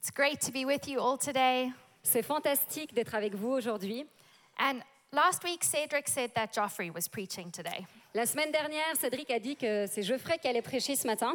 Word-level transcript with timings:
It's 0.00 0.10
great 0.10 0.40
to 0.40 0.50
be 0.52 0.64
with 0.64 0.88
you 0.88 0.98
all 0.98 1.18
today. 1.18 1.70
C'est 2.02 2.22
fantastique 2.22 2.94
d'être 2.94 3.14
avec 3.14 3.34
vous 3.34 3.50
aujourd'hui. 3.50 4.06
And 4.58 4.80
last 5.12 5.44
week, 5.44 5.62
Cedric 5.62 6.08
said 6.08 6.32
that 6.34 6.48
Joffrey 6.54 6.90
was 6.90 7.06
preaching 7.08 7.50
today. 7.50 7.86
La 8.14 8.24
semaine 8.24 8.50
dernière, 8.50 8.96
Cédric 8.98 9.30
a 9.30 9.38
dit 9.38 9.56
que 9.56 9.86
c'est 9.86 10.02
Geoffrey 10.02 10.38
qui 10.38 10.48
allait 10.48 10.62
prêcher 10.62 10.96
ce 10.96 11.06
matin. 11.06 11.34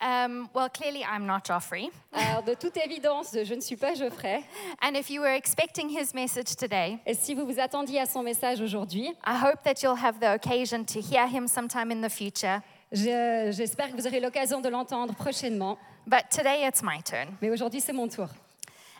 Um, 0.00 0.48
well, 0.54 0.68
clearly, 0.72 1.02
I'm 1.02 1.26
not 1.26 1.40
Joffrey. 1.44 1.90
Alors, 2.12 2.42
de 2.44 2.54
toute 2.54 2.76
évidence, 2.76 3.32
je 3.34 3.54
ne 3.54 3.60
suis 3.60 3.76
pas 3.76 3.94
Geoffrey. 3.94 4.44
And 4.80 4.94
if 4.94 5.10
you 5.10 5.20
were 5.20 5.34
expecting 5.34 5.88
his 5.90 6.14
message 6.14 6.54
today, 6.56 6.98
Et 7.04 7.14
si 7.14 7.34
vous 7.34 7.44
vous 7.44 7.58
attendiez 7.58 7.98
à 8.00 8.06
son 8.06 8.22
message 8.22 8.60
aujourd'hui, 8.60 9.08
I 9.26 9.34
hope 9.42 9.62
that 9.64 9.82
you'll 9.82 9.98
have 10.00 10.20
the 10.20 10.32
occasion 10.32 10.84
to 10.84 11.00
hear 11.00 11.26
him 11.26 11.48
sometime 11.48 11.90
in 11.90 12.00
the 12.00 12.10
future. 12.10 12.60
je- 12.92 13.50
j'espère 13.52 13.90
que 13.90 13.96
vous 13.96 14.06
aurez 14.06 14.20
l'occasion 14.20 14.60
de 14.60 14.68
l'entendre 14.68 15.12
prochainement. 15.14 15.76
But 16.06 16.30
today, 16.30 16.64
it's 16.66 16.82
my 16.82 17.00
turn. 17.02 17.36
Mais 17.40 17.50
aujourd'hui, 17.50 17.80
c'est 17.80 17.92
mon 17.92 18.08
tour. 18.08 18.28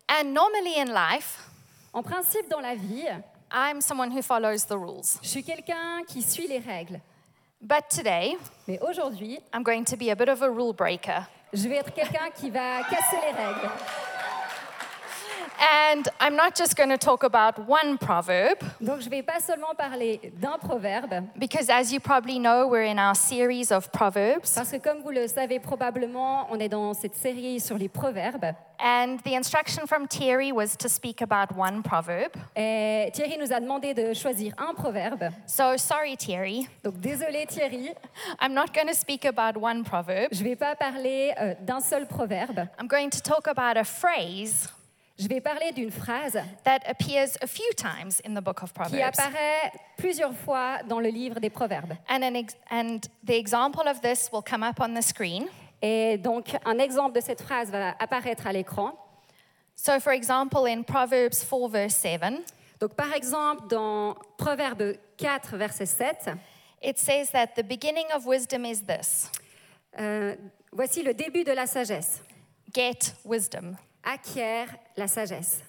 And 0.09 0.33
normally 0.35 0.79
in 0.79 0.87
life, 0.93 1.47
En 1.93 2.03
principe, 2.03 2.49
dans 2.49 2.61
la 2.61 2.75
vie, 2.77 3.09
I'm 3.53 3.81
someone 3.81 4.13
who 4.13 4.23
follows 4.23 4.65
the 4.67 4.77
rules. 4.79 5.19
je 5.23 5.29
suis 5.29 5.43
quelqu'un 5.43 6.03
qui 6.07 6.23
suit 6.23 6.47
les 6.47 6.61
règles. 6.61 7.01
But 7.61 7.89
today, 7.91 8.37
Mais 8.69 8.79
aujourd'hui, 8.81 9.39
I'm 9.53 9.63
going 9.65 9.85
to 9.87 9.97
be 9.97 10.11
a 10.11 10.15
bit 10.15 10.29
of 10.29 10.41
a 10.43 10.49
rule 10.49 10.73
breaker. 10.73 11.27
je 11.53 11.69
vais 11.69 11.77
être 11.79 11.93
quelqu'un 11.93 12.31
qui 12.35 12.49
va 12.51 12.83
casser 12.85 13.17
les 13.23 13.33
règles. 13.33 13.71
And 15.61 16.09
I'm 16.21 16.37
not 16.37 16.57
just 16.57 16.75
going 16.75 16.89
to 16.89 16.97
talk 16.97 17.23
about 17.23 17.59
one 17.69 17.99
proverb, 17.99 18.59
Donc, 18.81 19.01
je 19.01 19.07
ne 19.07 19.11
vais 19.11 19.23
pas 19.23 19.41
seulement 19.41 19.75
parler 19.77 20.33
d'un 20.41 20.57
proverbe, 20.59 21.25
because 21.39 21.69
as 21.69 21.93
you 21.93 22.01
probably 22.01 22.39
know, 22.39 22.67
we're 22.67 22.87
in 22.91 22.99
our 22.99 23.15
series 23.15 23.71
of 23.71 23.93
proverbs. 23.93 24.55
parce 24.55 24.71
que 24.71 24.79
comme 24.79 25.03
vous 25.03 25.11
le 25.11 25.29
savez 25.29 25.59
probablement, 25.61 26.47
on 26.51 26.59
est 26.59 26.71
dans 26.71 26.95
cette 26.95 27.15
série 27.15 27.61
sur 27.61 27.77
les 27.77 27.89
proverbes. 27.91 28.55
And 28.83 29.19
the 29.25 29.35
instruction 29.35 29.87
from 29.87 30.09
Thierry 30.09 30.53
was 30.53 30.75
to 30.79 30.89
speak 30.89 31.21
about 31.21 31.55
one 31.55 31.83
proverb. 31.83 32.33
Et 32.57 33.11
Thierry 33.13 33.37
nous 33.39 33.53
a 33.53 33.61
demandé 33.61 33.93
de 33.93 34.15
choisir 34.15 34.55
un 34.57 34.73
proverbe. 34.73 35.29
So 35.47 35.77
sorry, 35.77 36.17
Thierry. 36.17 36.67
Donc 36.83 36.99
désolé 36.99 37.45
Thierry, 37.47 37.91
I'm 38.41 38.55
not 38.55 38.73
going 38.73 38.87
to 38.87 38.95
speak 38.95 39.27
about 39.27 39.61
one 39.61 39.85
proverb. 39.85 40.29
je 40.33 40.43
ne 40.43 40.49
vais 40.49 40.57
pas 40.57 40.75
parler 40.75 41.35
euh, 41.39 41.55
d'un 41.61 41.81
seul 41.81 42.07
proverbe. 42.07 42.67
I'm 42.81 42.89
going 42.89 43.11
to 43.11 43.21
talk 43.21 43.47
about 43.47 43.77
a 43.77 43.85
phrase 43.85 44.71
Je 45.21 45.29
vais 45.29 45.41
parler 45.43 45.71
d'une 45.73 45.91
phrase 45.91 46.33
that 46.65 46.79
appears 46.87 47.37
a 47.43 47.47
few 47.47 47.71
times 47.77 48.23
in 48.27 48.35
the 48.35 48.41
book 48.43 48.63
of 48.63 48.73
qui 48.73 48.79
Proverbs. 48.81 49.19
apparaît 49.19 49.71
plusieurs 49.99 50.35
fois 50.35 50.83
dans 50.89 50.99
le 50.99 51.11
livre 51.11 51.39
des 51.41 51.51
proverbes. 51.51 51.93
And, 52.09 52.23
an 52.23 52.35
ex- 52.35 52.57
and 52.71 53.01
the 53.27 53.35
example 53.35 53.87
of 53.87 54.01
this 54.01 54.31
will 54.33 54.43
come 54.43 54.63
up 54.63 54.81
on 54.81 54.95
the 54.95 55.03
screen. 55.03 55.47
Et 55.83 56.17
donc 56.17 56.57
un 56.65 56.79
exemple 56.79 57.15
de 57.15 57.21
cette 57.21 57.43
phrase 57.43 57.71
va 57.71 57.95
apparaître 57.99 58.47
à 58.47 58.53
l'écran. 58.53 58.93
So, 59.75 60.01
for 60.01 60.13
example, 60.13 60.67
in 60.67 60.83
Proverbs 60.85 61.43
4, 61.45 61.69
verse 61.69 61.97
7, 61.97 62.21
Donc 62.81 62.95
par 62.95 63.13
exemple 63.13 63.69
dans 63.69 64.15
Proverbe 64.39 64.95
4 65.19 65.57
verset 65.59 65.85
7, 65.87 66.31
it 66.83 66.99
says 66.99 67.31
that 67.33 67.49
the 67.57 67.63
beginning 67.63 68.07
of 68.15 68.25
wisdom 68.25 68.65
is 68.65 68.83
this 68.87 69.31
euh, 69.99 70.35
voici 70.73 71.03
le 71.03 71.13
début 71.13 71.45
de 71.45 71.53
la 71.53 71.67
sagesse. 71.67 72.23
get 72.73 73.13
wisdom. 73.25 73.77
Acquiert 74.03 74.69
la 74.97 75.07
sagesse. 75.07 75.63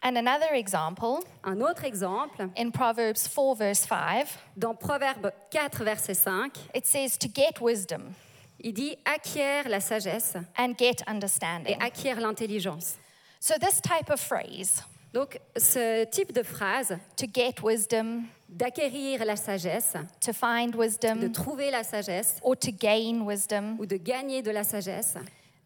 And 0.00 0.16
another 0.16 0.54
example 0.54 1.24
Un 1.44 1.60
autre 1.60 1.84
exemple, 1.84 2.50
in 2.56 2.70
Proverbs 2.70 3.26
4, 3.26 3.56
verse 3.56 3.84
5, 3.84 4.28
dans 4.56 4.74
Proverbe 4.74 5.32
4 5.50 5.84
verset 5.84 6.14
5, 6.14 6.52
it 6.74 6.86
says 6.86 7.18
to 7.18 7.28
get 7.28 7.60
wisdom 7.60 8.14
il 8.60 8.72
dit 8.72 8.96
acquiert 9.04 9.68
la 9.68 9.80
sagesse 9.80 10.36
and 10.56 10.74
get 10.76 11.00
et 11.00 11.08
understanding. 11.08 11.76
acquiert 11.80 12.20
l'intelligence. 12.20 12.98
So, 13.40 13.54
this 13.58 13.80
type 13.80 14.10
of 14.10 14.20
phrase, 14.20 14.82
Donc 15.14 15.40
ce 15.56 16.04
type 16.04 16.32
de 16.32 16.42
phrase, 16.42 16.98
to 17.16 17.26
get 17.26 17.62
wisdom, 17.62 18.24
d'acquérir 18.48 19.24
la 19.24 19.36
sagesse, 19.36 19.96
to 20.20 20.32
find 20.32 20.72
de 20.72 20.78
wisdom, 20.78 21.32
trouver 21.32 21.70
la 21.70 21.82
sagesse 21.82 22.40
or 22.42 22.56
to 22.56 22.70
gain 22.72 23.24
wisdom, 23.24 23.78
ou 23.78 23.86
de 23.86 23.96
gagner 23.96 24.42
de 24.42 24.50
la 24.50 24.64
sagesse, 24.64 25.16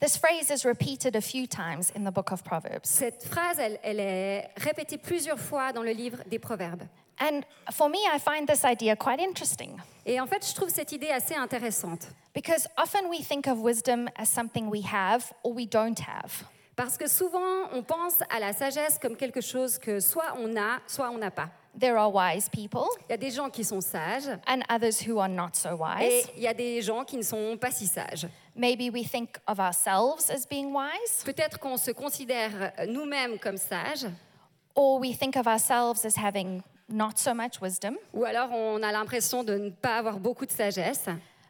this 0.02 0.16
phrase 0.16 0.50
is 0.50 0.64
repeated 0.64 1.14
a 1.14 1.20
few 1.20 1.46
times 1.46 1.92
in 1.94 2.02
the 2.04 2.10
book 2.10 2.32
of 2.32 2.42
Proverbs. 2.42 2.88
cette 2.88 3.22
phrase, 3.24 3.58
elle, 3.58 3.78
elle 3.84 4.00
est 4.00 4.50
répétée 4.56 4.98
plusieurs 4.98 5.38
fois 5.38 5.72
dans 5.72 5.82
le 5.82 5.92
livre 5.92 6.18
des 6.26 6.40
Proverbes. 6.40 6.82
And 7.20 7.42
for 7.70 7.88
me, 7.88 7.98
I 8.12 8.18
find 8.18 8.48
this 8.48 8.64
idea 8.64 8.96
quite 8.96 9.20
interesting 9.20 9.78
Et 10.04 10.20
en 10.20 10.26
fait, 10.26 10.44
je 10.44 10.52
trouve 10.54 10.70
cette 10.70 10.90
idée 10.90 11.10
assez 11.10 11.36
intéressante. 11.36 12.08
because 12.34 12.66
often 12.76 13.08
we 13.08 13.22
think 13.22 13.46
of 13.46 13.58
wisdom 13.58 14.08
as 14.16 14.28
something 14.28 14.68
we 14.68 14.82
have 14.82 15.32
or 15.44 15.52
we 15.54 15.66
don't 15.66 16.00
have. 16.00 16.44
Parce 16.74 16.96
que 16.96 17.06
souvent, 17.06 17.68
on 17.72 17.82
pense 17.82 18.22
à 18.28 18.40
la 18.40 18.52
sagesse 18.52 18.98
comme 18.98 19.14
quelque 19.14 19.40
chose 19.40 19.78
que 19.78 20.00
soit 20.00 20.34
on 20.38 20.56
a, 20.56 20.80
soit 20.88 21.10
on 21.10 21.18
n'a 21.18 21.30
pas. 21.30 21.50
There 21.78 21.96
are 21.96 22.10
wise 22.12 22.48
people 22.50 22.86
Il 23.08 23.12
y 23.12 23.14
a 23.14 23.16
des 23.16 23.30
gens 23.30 23.48
qui 23.48 23.64
sont 23.64 23.80
sages 23.80 24.28
and 24.46 24.60
others 24.68 25.00
who 25.06 25.18
are 25.18 25.28
not 25.28 25.50
so 25.54 25.70
et 25.70 25.72
wise. 25.72 26.28
il 26.36 26.42
y 26.42 26.46
a 26.46 26.52
des 26.54 26.82
gens 26.82 27.04
qui 27.04 27.16
ne 27.16 27.22
sont 27.22 27.56
pas 27.58 27.70
si 27.70 27.86
sages. 27.86 28.26
Maybe 28.54 28.90
we 28.92 29.02
think 29.08 29.38
of 29.46 29.58
ourselves 29.58 30.28
as 30.30 30.46
being 30.46 30.72
wise, 30.74 31.22
Peut-être 31.24 31.58
qu'on 31.58 31.78
se 31.78 31.90
considère 31.92 32.50
euh, 32.78 32.86
nous-mêmes 32.86 33.38
comme 33.38 33.56
sages, 33.56 34.06
or 34.74 35.00
we 35.00 35.16
think 35.16 35.36
of 35.36 35.46
ourselves 35.46 36.04
as 36.04 36.16
having 36.18 36.60
not 36.90 37.12
so 37.16 37.32
much 37.32 37.60
wisdom. 37.62 37.96
ou 38.12 38.24
alors 38.24 38.50
on 38.52 38.82
a 38.82 38.92
l'impression 38.92 39.42
de 39.42 39.54
ne 39.56 39.70
pas 39.70 39.96
avoir 39.96 40.18
beaucoup 40.20 40.44
de 40.44 40.52
sagesse. 40.52 41.06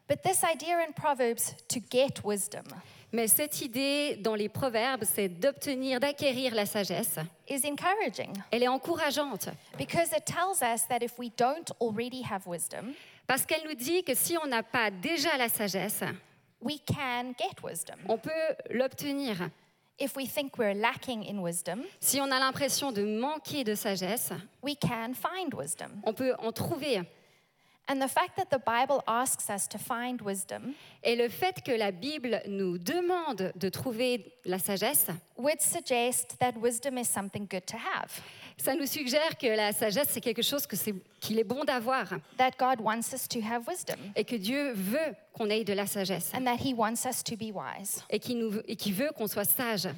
But 0.08 0.22
this 0.22 0.42
idea 0.44 0.78
in 0.86 0.92
Proverbs 0.92 1.54
to 1.68 1.80
get 1.90 2.22
wisdom 2.24 2.64
Mais 3.12 3.28
cette 3.28 3.60
idée 3.60 4.16
dans 4.16 4.34
les 4.34 4.48
proverbes, 4.48 5.04
c'est 5.04 5.28
d'obtenir, 5.28 6.00
d'acquérir 6.00 6.54
la 6.54 6.64
sagesse. 6.64 7.18
is 7.48 7.60
encouraging 7.66 8.32
Elle 8.50 8.62
est 8.62 8.68
encourageante 8.68 9.48
because 9.76 10.12
it 10.16 10.24
tells 10.24 10.62
us 10.62 10.86
that 10.88 11.02
if 11.02 11.18
we 11.18 11.30
don't 11.36 11.70
already 11.80 12.22
have 12.22 12.46
wisdom, 12.46 12.94
parce 13.26 13.44
qu'elle 13.44 13.64
nous 13.68 13.74
dit 13.74 14.02
que 14.02 14.14
si 14.14 14.36
on 14.42 14.46
n'a 14.46 14.62
pas 14.62 14.90
déjà 14.90 15.36
la 15.36 15.48
sagesse, 15.50 16.02
we 16.62 16.78
can 16.86 17.32
get 17.38 17.62
wisdom. 17.62 17.96
on 18.08 18.16
peut 18.16 18.30
l'obtenir. 18.70 19.50
If 20.00 20.16
we 20.16 20.26
think 20.26 20.56
we're 20.58 20.74
lacking 20.74 21.22
in 21.28 21.38
wisdom, 21.42 21.82
Si 22.00 22.18
on 22.18 22.30
a 22.32 22.38
l'impression 22.40 22.92
de 22.92 23.02
manquer 23.04 23.62
de 23.62 23.74
sagesse, 23.74 24.32
we 24.62 24.74
can 24.74 25.12
find 25.12 25.52
wisdom. 25.54 26.00
on 26.04 26.14
peut 26.14 26.34
en 26.38 26.50
trouver. 26.50 27.02
Et 31.04 31.16
le 31.16 31.28
fait 31.28 31.62
que 31.64 31.72
la 31.72 31.90
Bible 31.90 32.40
nous 32.46 32.78
demande 32.78 33.52
de 33.56 33.68
trouver 33.68 34.32
la 34.44 34.58
sagesse, 34.58 35.06
would 35.36 35.60
suggest 35.60 36.36
that 36.38 36.52
wisdom 36.60 36.96
is 36.96 37.04
something 37.06 37.46
good 37.48 37.64
to 37.66 37.76
have, 37.76 38.10
ça 38.56 38.74
nous 38.74 38.86
suggère 38.86 39.36
que 39.36 39.48
la 39.48 39.72
sagesse, 39.72 40.10
c'est 40.10 40.20
quelque 40.20 40.42
chose 40.42 40.66
que 40.66 40.76
c'est- 40.76 40.94
qu'il 41.20 41.38
est 41.38 41.44
bon 41.44 41.64
d'avoir 41.64 42.08
that 42.38 42.52
God 42.58 42.80
wants 42.80 43.12
us 43.12 43.26
to 43.28 43.40
have 43.40 43.66
wisdom, 43.66 43.96
et 44.14 44.24
que 44.24 44.36
Dieu 44.36 44.72
veut 44.72 45.14
qu'on 45.32 45.50
ait 45.50 45.64
de 45.64 45.72
la 45.72 45.86
sagesse 45.86 46.30
and 46.34 46.44
that 46.44 46.58
He 46.64 46.72
wants 46.74 47.04
us 47.08 47.22
to 47.24 47.36
be 47.36 47.52
wise. 47.52 48.04
et 48.10 48.20
qu'il 48.20 48.38
nous- 48.38 48.60
et 48.68 48.76
qu'il 48.76 48.94
veut 48.94 49.10
qu'on 49.16 49.26
soit 49.26 49.44
sage. 49.44 49.88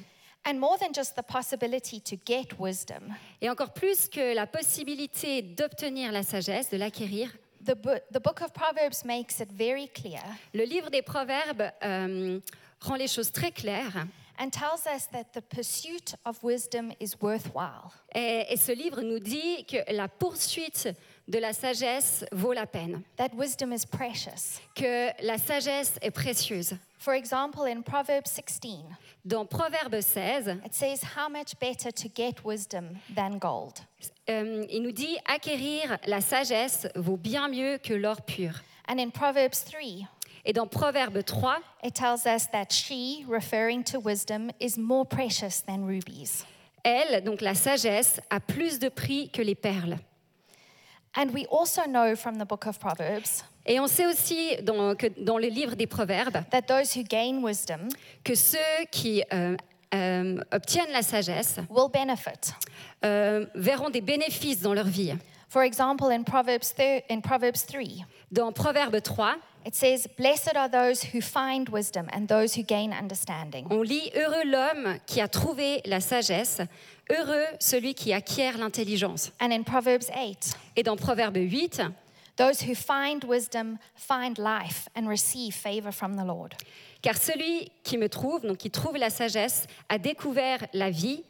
And 0.47 0.55
more 0.59 0.77
than 0.77 0.93
just 0.93 1.15
the 1.15 1.23
possibility 1.23 1.99
to 2.01 2.15
get 2.25 2.49
wisdom, 2.59 3.13
Et 3.41 3.49
encore 3.49 3.73
plus 3.73 4.07
que 4.07 4.33
la 4.35 4.45
possibilité 4.47 5.41
d'obtenir 5.41 6.11
la 6.11 6.21
sagesse, 6.23 6.69
de 6.69 6.77
l'acquérir, 6.77 7.35
the, 7.65 7.75
bo- 7.75 7.99
the 8.11 8.19
book 8.19 8.41
of 8.41 8.53
Proverbs 8.53 9.03
makes 9.03 9.39
it 9.39 9.51
very 9.51 9.87
clear 9.87 10.21
le 10.53 10.63
livre 10.65 10.89
des 10.89 11.01
Proverbes 11.01 11.71
euh, 11.83 12.39
rend 12.81 12.95
les 12.97 13.07
choses 13.07 13.31
très 13.31 13.51
claires. 13.51 14.07
and 14.37 14.51
tells 14.51 14.85
us 14.85 15.05
that 15.13 15.31
the 15.33 15.41
pursuit 15.41 16.13
of 16.25 16.43
wisdom 16.43 16.91
is 16.99 17.15
worthwhile. 17.21 17.93
Et, 18.13 18.45
et 18.49 18.57
ce 18.57 18.73
livre 18.73 19.01
nous 19.01 19.19
dit 19.19 19.65
que 19.65 19.77
la 19.93 20.09
poursuite 20.09 20.89
de 21.27 21.39
la 21.39 21.53
sagesse 21.53 22.23
vaut 22.31 22.53
la 22.53 22.65
peine, 22.67 23.01
that 23.17 23.29
wisdom 23.35 23.71
is 23.73 23.85
precious. 23.85 24.59
que 24.75 25.09
la 25.23 25.37
sagesse 25.37 25.93
est 26.01 26.11
précieuse. 26.11 26.75
For 26.99 27.13
example, 27.13 27.65
in 27.67 27.81
Proverbs 27.81 28.29
16, 28.31 28.83
Dans 29.25 29.45
Proverbe 29.45 30.01
16, 30.01 30.61
it 30.65 30.73
says, 30.73 31.01
How 31.15 31.29
much 31.29 31.57
better 31.59 31.91
to 31.91 32.07
get 32.15 32.43
wisdom 32.45 32.97
than 33.15 33.37
gold? 33.39 33.79
euh, 34.29 34.65
il 34.69 34.81
nous 34.83 34.91
dit 34.91 35.17
acquérir 35.25 35.97
la 36.07 36.21
sagesse 36.21 36.87
vaut 36.95 37.17
bien 37.17 37.47
mieux 37.47 37.77
que 37.79 37.93
l'or 37.93 38.21
pur. 38.21 38.61
And 38.87 38.99
in 38.99 39.09
Proverbs 39.09 39.63
3, 39.65 40.07
Et 40.47 40.53
dans 40.53 40.67
Proverbe 40.67 41.23
3, 41.23 41.57
it 41.83 41.95
tells 41.95 42.25
us 42.27 42.47
that 42.51 42.67
she, 42.71 43.25
referring 43.27 43.83
to 43.83 43.99
wisdom, 43.99 44.51
is 44.59 44.77
more 44.77 45.03
precious 45.05 45.63
than 45.65 45.83
rubies. 45.87 46.45
elle, 46.83 47.23
donc 47.23 47.41
la 47.41 47.55
sagesse, 47.55 48.19
a 48.29 48.39
plus 48.39 48.77
de 48.77 48.89
prix 48.89 49.29
que 49.31 49.41
les 49.41 49.55
perles. 49.55 49.97
And 51.17 51.31
we 51.33 51.45
also 51.49 51.83
know 51.87 52.15
from 52.15 52.37
the 52.37 52.45
book 52.45 52.65
of 52.67 52.77
Proverbs 52.79 53.43
Et 53.65 53.79
on 53.79 53.87
sait 53.87 54.05
aussi 54.05 54.55
dans, 54.61 54.95
que 54.95 55.07
dans 55.17 55.37
le 55.37 55.47
livre 55.47 55.75
des 55.75 55.87
Proverbes 55.87 56.43
that 56.51 56.63
those 56.67 56.95
who 56.95 57.03
gain 57.03 57.41
wisdom 57.43 57.87
que 58.23 58.35
ceux 58.35 58.57
qui 58.91 59.23
euh, 59.33 59.55
euh, 59.93 60.37
obtiennent 60.51 60.91
la 60.91 61.01
sagesse 61.01 61.57
will 61.69 61.89
benefit. 61.91 62.53
euh, 63.03 63.45
verront 63.55 63.89
des 63.89 64.01
bénéfices 64.01 64.61
dans 64.61 64.73
leur 64.73 64.87
vie. 64.87 65.13
For 65.55 65.63
example, 65.63 66.09
in 66.09 66.25
Proverbs, 66.25 66.75
in 67.07 67.21
Proverbs 67.21 67.61
3, 67.61 68.03
Dans 68.29 68.51
Proverbe 68.51 69.01
3, 69.01 69.35
it 69.65 69.73
says, 69.73 70.05
Blessed 70.17 70.57
are 70.57 70.67
those 70.67 71.01
who 71.01 71.21
find 71.21 71.69
wisdom 71.69 72.09
and 72.11 72.27
those 72.27 72.55
who 72.55 72.61
gain 72.61 72.91
understanding. 72.91 73.65
on 73.69 73.81
lit 73.81 74.11
Heureux 74.17 74.43
l'homme 74.43 74.99
qui 75.07 75.21
a 75.21 75.29
trouvé 75.29 75.79
la 75.85 76.01
sagesse, 76.01 76.59
heureux 77.09 77.45
celui 77.61 77.93
qui 77.93 78.11
acquiert 78.11 78.57
l'intelligence. 78.57 79.31
And 79.39 79.53
in 79.53 79.63
Proverbs 79.63 80.09
8, 80.13 80.57
Et 80.75 80.83
dans 80.83 80.97
Proverbe 80.97 81.37
8, 81.37 81.83
those 82.35 82.59
who 82.59 82.75
find 82.75 83.23
wisdom 83.23 83.77
find 83.95 84.37
life 84.37 84.89
and 84.93 85.07
receive 85.07 85.55
favor 85.55 85.93
from 85.93 86.17
the 86.17 86.25
Lord. 86.25 86.53
car 87.01 87.15
celui 87.15 87.71
qui 87.81 87.97
me 87.97 88.09
trouve, 88.09 88.41
donc 88.45 88.57
qui 88.57 88.71
trouve 88.71 88.97
la 88.97 89.09
sagesse, 89.09 89.67
a 89.87 89.97
découvert 89.99 90.67
la 90.73 90.89
vie, 90.89 91.23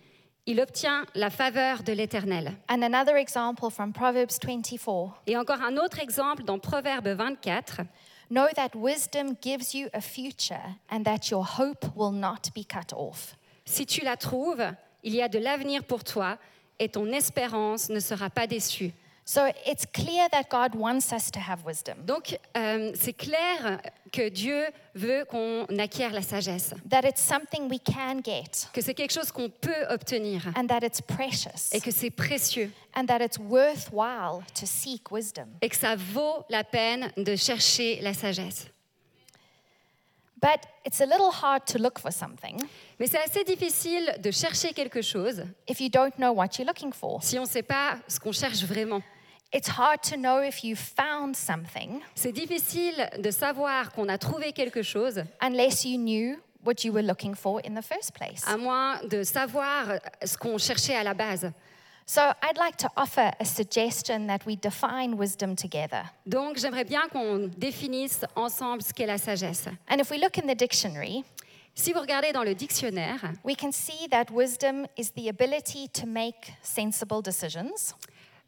il 0.46 0.60
obtient 0.60 1.06
la 1.16 1.30
faveur 1.30 1.84
de 1.84 1.94
l'Éternel. 1.94 2.54
And 2.70 2.84
another 2.84 3.18
example 3.18 3.70
from 3.70 3.94
Proverbs 3.94 4.38
24 4.40 5.22
Et 5.28 5.38
encore 5.38 5.62
un 5.62 5.78
autre 5.78 6.00
exemple 6.00 6.44
dans 6.44 6.60
Proverbe 6.60 7.10
24. 7.10 7.82
Know 8.30 8.48
that 8.56 8.70
wisdom 8.76 9.36
gives 9.42 9.74
you 9.74 9.88
a 9.94 10.02
future 10.02 10.76
and 10.90 11.04
that 11.04 11.30
your 11.30 11.44
hope 11.44 11.86
will 11.96 12.12
not 12.12 12.52
be 12.56 12.66
cut 12.66 12.94
off. 12.96 13.36
Si 13.66 13.86
tu 13.86 14.04
la 14.04 14.18
trouves, 14.18 14.64
il 15.04 15.16
y 15.16 15.22
a 15.22 15.28
de 15.28 15.40
l'avenir 15.40 15.84
pour 15.84 16.04
toi 16.04 16.38
et 16.80 16.90
ton 16.90 17.12
espérance 17.12 17.90
ne 17.90 18.00
sera 18.00 18.30
pas 18.30 18.48
déçue. 18.48 18.94
So 19.28 19.42
it's 19.66 19.88
clear 19.92 20.30
that 20.30 20.50
God 20.52 20.76
wants 20.76 21.12
us 21.12 21.32
to 21.32 21.40
have 21.40 21.66
wisdom, 21.66 21.96
Donc, 22.06 22.38
euh, 22.56 22.92
c'est 22.94 23.14
clair 23.14 23.82
que 24.12 24.30
Dieu 24.30 24.68
veut 24.94 25.26
qu'on 25.26 25.66
acquiert 25.80 26.12
la 26.12 26.22
sagesse, 26.22 26.76
that 26.88 27.02
it's 27.06 27.22
something 27.24 27.68
we 27.68 27.80
can 27.80 28.22
get, 28.24 28.68
que 28.72 28.82
c'est 28.82 28.94
quelque 28.94 29.12
chose 29.14 29.32
qu'on 29.32 29.50
peut 29.50 29.86
obtenir 29.90 30.44
and 30.56 30.68
that 30.68 30.84
it's 30.86 31.02
precious, 31.02 31.72
et 31.74 31.82
que 31.82 31.90
c'est 31.90 32.12
précieux 32.12 32.72
and 32.96 33.08
that 33.08 33.20
it's 33.24 33.40
worthwhile 33.40 34.44
to 34.54 34.68
seek 34.68 35.10
wisdom. 35.12 35.48
et 35.60 35.70
que 35.70 35.76
ça 35.76 35.96
vaut 35.96 36.46
la 36.50 36.64
peine 36.64 37.12
de 37.18 37.36
chercher 37.36 38.00
la 38.02 38.14
sagesse. 38.14 38.68
But 40.40 40.60
it's 40.86 41.02
a 41.02 41.06
little 41.08 41.32
hard 41.32 41.66
to 41.68 41.80
look 41.80 41.98
for 41.98 42.12
something 42.12 42.62
Mais 43.00 43.08
c'est 43.08 43.18
assez 43.24 43.44
difficile 43.44 44.18
de 44.20 44.30
chercher 44.30 44.74
quelque 44.74 45.02
chose 45.02 45.44
if 45.68 45.80
you 45.80 45.90
don't 45.90 46.14
know 46.20 46.32
what 46.32 46.50
you're 46.60 46.68
looking 46.68 46.94
for. 46.94 47.24
si 47.24 47.40
on 47.40 47.44
ne 47.44 47.48
sait 47.48 47.64
pas 47.64 47.98
ce 48.08 48.20
qu'on 48.20 48.32
cherche 48.34 48.64
vraiment. 48.64 49.02
It's 49.56 49.70
hard 49.70 50.02
to 50.10 50.18
know 50.18 50.42
if 50.42 50.66
you 50.66 50.76
found 50.76 51.34
something 51.34 52.02
C'est 52.14 52.34
difficile 52.34 53.10
de 53.18 53.32
savoir 53.32 53.94
qu'on 53.94 54.10
a 54.10 54.18
trouvé 54.18 54.52
quelque 54.52 54.82
chose 54.82 55.24
unless 55.42 55.86
you 55.86 55.98
knew 55.98 56.36
what 56.66 56.84
you 56.84 56.92
were 56.92 57.02
looking 57.02 57.34
for 57.36 57.62
in 57.66 57.74
the 57.74 57.82
first 57.82 58.14
place. 58.14 58.44
à 58.46 58.58
moins 58.58 59.00
de 59.08 59.24
savoir 59.24 59.98
ce 60.26 60.38
qu'on 60.38 60.58
cherchait 60.58 60.98
à 60.98 61.04
la 61.04 61.14
base. 61.14 61.50
So 62.06 62.20
I'd 62.44 62.58
like 62.58 62.76
to 62.80 62.90
offer 62.98 63.32
a 63.40 63.46
suggestion 63.46 64.28
that 64.28 64.46
we 64.46 64.58
define 64.58 65.18
wisdom 65.18 65.56
together. 65.56 66.04
Donc 66.26 66.58
j'aimerais 66.58 66.84
bien 66.84 67.08
qu'on 67.08 67.50
définisse 67.58 68.26
ensemble 68.36 68.82
ce 68.84 68.92
qu'est 68.94 69.08
la 69.08 69.18
sagesse. 69.18 69.70
And 69.90 70.02
if 70.02 70.12
we 70.12 70.20
look 70.20 70.38
in 70.38 70.48
the 70.48 70.58
dictionary, 70.58 71.24
Si 71.78 71.92
vous 71.92 72.00
regardez 72.00 72.32
dans 72.32 72.44
le 72.44 72.56
dictionnaire, 72.56 73.34
we 73.44 73.54
can 73.54 73.70
see 73.74 74.08
that 74.10 74.32
wisdom 74.32 74.86
is 74.98 75.12
the 75.12 75.28
ability 75.28 75.90
to 75.90 76.06
make 76.06 76.54
sensible 76.64 77.22
decisions, 77.22 77.94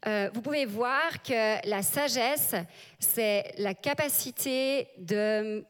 euh, 0.06 0.30
vous 0.32 0.40
pouvez 0.42 0.64
voir 0.64 1.22
que 1.22 1.66
la 1.68 1.82
sagesse, 1.82 2.54
c'est 3.00 3.52
la 3.58 3.74
capacité 3.74 4.88
de, 4.98 5.64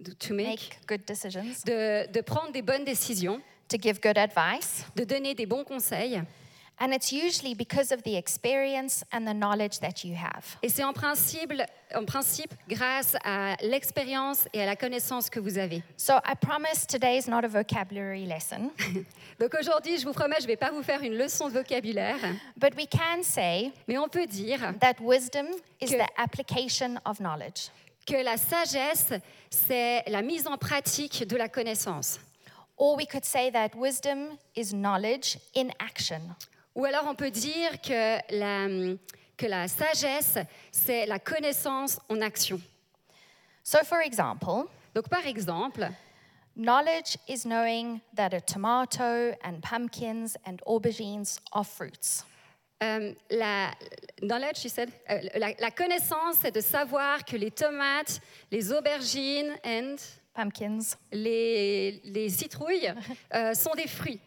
de- 0.00 0.12
to 0.12 0.34
make- 0.34 0.46
make 0.46 0.78
good 0.88 1.04
decisions, 1.06 1.44
de, 1.66 2.10
de 2.10 2.20
prendre 2.22 2.50
des 2.52 2.62
bonnes 2.62 2.84
décisions, 2.84 3.40
to 3.68 3.76
give 3.80 4.00
good 4.00 4.16
advice. 4.16 4.84
de 4.96 5.04
donner 5.04 5.34
des 5.34 5.46
bons 5.46 5.64
conseils. 5.64 6.22
And 6.80 6.92
it's 6.92 7.12
usually 7.12 7.54
because 7.54 7.90
of 7.90 8.02
the 8.04 8.16
experience 8.16 9.02
and 9.12 9.26
the 9.26 9.34
knowledge 9.34 9.80
that 9.80 10.04
you 10.04 10.14
have. 10.14 10.56
Et 10.62 10.68
c'est 10.68 10.84
en 10.84 10.92
principe, 10.92 11.52
en 11.94 12.04
principe 12.04 12.54
grâce 12.68 13.16
à 13.24 13.56
l'expérience 13.62 14.46
et 14.52 14.62
à 14.62 14.66
la 14.66 14.76
connaissance 14.76 15.28
que 15.28 15.40
vous 15.40 15.58
avez. 15.58 15.82
So 15.96 16.14
I 16.24 16.34
promise 16.34 16.86
today 16.86 17.18
is 17.18 17.28
not 17.28 17.44
a 17.44 17.48
vocabulary 17.48 18.26
lesson, 18.26 18.70
Donc 19.40 19.54
aujourd'hui, 19.58 19.98
je 19.98 20.04
vous 20.04 20.12
promets, 20.12 20.36
je 20.38 20.44
ne 20.44 20.48
vais 20.48 20.56
pas 20.56 20.70
vous 20.70 20.82
faire 20.82 21.02
une 21.02 21.14
leçon 21.14 21.48
de 21.48 21.54
vocabulaire, 21.54 22.18
but 22.56 22.74
we 22.76 22.86
can 22.86 23.22
say 23.22 23.72
mais 23.86 23.98
on 23.98 24.08
peut 24.08 24.26
dire 24.26 24.74
that 24.80 25.00
wisdom 25.00 25.46
is 25.80 25.88
the 25.88 26.06
application 26.16 26.98
of 27.04 27.18
knowledge. 27.18 27.70
que 28.06 28.22
la 28.22 28.36
sagesse, 28.36 29.12
c'est 29.50 30.02
la 30.06 30.22
mise 30.22 30.46
en 30.46 30.56
pratique 30.56 31.26
de 31.26 31.36
la 31.36 31.48
connaissance. 31.48 32.18
Or 32.76 32.96
we 32.96 33.06
could 33.06 33.24
say 33.24 33.50
that 33.50 33.70
wisdom 33.74 34.38
is 34.54 34.72
knowledge 34.72 35.38
in 35.54 35.70
action. 35.80 36.34
Ou 36.78 36.84
alors 36.84 37.06
on 37.08 37.14
peut 37.16 37.32
dire 37.32 37.80
que 37.82 38.18
la, 38.30 38.94
que 39.36 39.46
la 39.46 39.66
sagesse, 39.66 40.38
c'est 40.70 41.06
la 41.06 41.18
connaissance 41.18 41.98
en 42.08 42.20
action. 42.20 42.60
So, 43.64 43.78
for 43.84 43.98
example, 44.00 44.68
Donc 44.94 45.08
par 45.08 45.26
exemple, 45.26 45.90
knowledge 46.56 47.18
is 47.28 47.44
knowing 47.44 48.00
that 48.14 48.32
a 48.32 48.40
tomato 48.40 49.34
and 49.42 49.60
pumpkins 49.60 50.36
and 50.46 50.62
aubergines 50.66 51.40
are 51.52 51.64
fruits. 51.64 52.24
euh, 52.80 53.12
la, 53.30 53.72
knowledge, 54.22 54.64
you 54.64 54.70
said, 54.70 54.90
euh, 55.10 55.18
la, 55.34 55.52
la 55.58 55.70
connaissance, 55.72 56.36
c'est 56.42 56.54
de 56.54 56.60
savoir 56.60 57.24
que 57.24 57.36
les 57.36 57.50
tomates, 57.50 58.20
les 58.52 58.72
aubergines 58.72 59.52
and 59.64 59.96
Pumpkins. 60.32 60.96
les, 61.10 62.00
les 62.04 62.28
citrouilles 62.28 62.94
euh, 63.34 63.54
sont 63.54 63.74
des 63.74 63.88
fruits. 63.88 64.20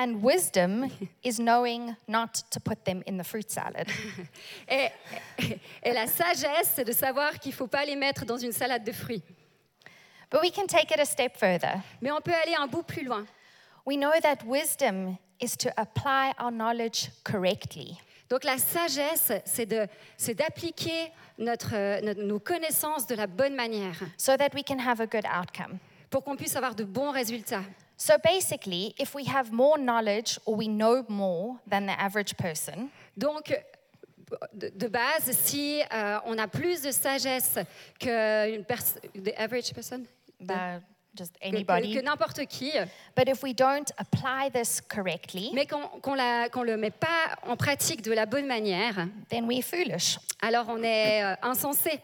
And 0.00 0.22
wisdom 0.22 0.88
is 1.24 1.40
knowing 1.40 1.96
not 2.06 2.44
to 2.50 2.60
put 2.60 2.84
them 2.84 3.02
in 3.04 3.18
the 3.18 3.24
fruit 3.24 3.50
salad. 3.50 3.88
Et, 4.68 4.90
et 5.82 5.92
la 5.92 6.06
sagesse, 6.06 6.70
c'est 6.76 6.84
de 6.84 6.92
savoir 6.92 7.40
qu'il 7.40 7.50
ne 7.50 7.56
faut 7.56 7.66
pas 7.66 7.84
les 7.84 7.96
mettre 7.96 8.24
dans 8.24 8.36
une 8.36 8.52
salade 8.52 8.84
de 8.84 8.92
fruits. 8.92 9.24
But 10.30 10.40
we 10.40 10.52
can 10.52 10.68
take 10.68 10.92
it 10.92 11.00
a 11.00 11.04
step 11.04 11.36
further. 11.36 11.82
Mais 12.00 12.12
on 12.12 12.20
peut 12.20 12.32
aller 12.32 12.54
un 12.54 12.68
bout 12.68 12.84
plus 12.84 13.02
loin. 13.02 13.26
We 13.84 13.96
know 13.96 14.12
that 14.22 14.44
wisdom 14.46 15.18
is 15.40 15.56
to 15.56 15.70
apply 15.76 16.32
our 16.38 16.52
knowledge 16.52 17.10
correctly. 17.24 17.98
Donc 18.30 18.44
la 18.44 18.58
sagesse, 18.58 19.32
c'est 19.46 19.66
d'appliquer 19.66 21.10
notre, 21.38 22.00
notre- 22.04 22.22
nos 22.22 22.38
connaissances 22.38 23.08
de 23.08 23.16
la 23.16 23.26
bonne 23.26 23.56
manière 23.56 23.98
so 24.16 24.36
that 24.36 24.50
we 24.54 24.62
can 24.62 24.78
have 24.78 25.00
a 25.00 25.06
good 25.06 25.26
outcome. 25.26 25.80
pour 26.08 26.22
qu'on 26.22 26.36
puisse 26.36 26.54
avoir 26.54 26.76
de 26.76 26.84
bons 26.84 27.10
résultats. 27.10 27.64
So 28.00 28.14
basically, 28.22 28.94
if 28.96 29.12
we 29.14 29.24
have 29.24 29.50
more 29.52 29.76
knowledge 29.76 30.38
or 30.46 30.54
we 30.56 30.68
know 30.68 31.04
more 31.08 31.56
than 31.66 31.86
the 31.86 31.98
average 32.00 32.36
person, 32.36 32.90
Donc, 33.16 33.52
de, 34.52 34.70
de 34.70 34.88
base, 34.88 35.32
si 35.32 35.82
euh, 35.92 36.20
on 36.24 36.38
a 36.38 36.46
plus 36.46 36.80
de 36.82 36.92
sagesse 36.92 37.58
que 37.98 38.62
pers- 38.62 39.00
the 39.14 39.34
average 39.36 39.72
person, 39.74 40.06
but 40.38 40.80
just 41.16 41.32
que- 41.40 41.48
anybody, 41.48 41.92
que 41.94 42.00
n'importe 42.00 42.46
qui, 42.46 42.70
but 43.16 43.26
if 43.28 43.42
we 43.42 43.52
don't 43.52 43.90
apply 43.98 44.48
this 44.52 44.80
correctly, 44.80 45.50
mais 45.52 45.66
qu'on 45.66 45.80
ne 46.14 46.64
le 46.64 46.76
met 46.76 46.92
pas 46.92 47.36
en 47.48 47.56
pratique 47.56 48.02
de 48.02 48.12
la 48.12 48.26
bonne 48.26 48.46
manière, 48.46 49.08
then 49.28 49.46
we're 49.48 49.62
foolish. 49.64 50.18
alors 50.40 50.68
on 50.68 50.82
est 50.84 51.24
euh, 51.24 51.34
insensé. 51.42 52.00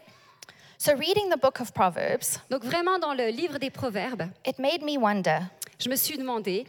So 0.77 0.93
reading 0.97 1.29
the 1.29 1.39
book 1.39 1.61
of 1.61 1.71
Proverbs, 1.73 2.41
Donc 2.49 2.65
vraiment, 2.65 2.99
dans 2.99 3.13
le 3.13 3.29
livre 3.29 3.57
des 3.59 3.69
Proverbes, 3.69 4.27
it 4.45 4.59
made 4.59 4.81
me 4.81 4.97
wonder, 4.97 5.39
je 5.79 5.89
me 5.89 5.95
suis 5.95 6.17
demandé 6.17 6.65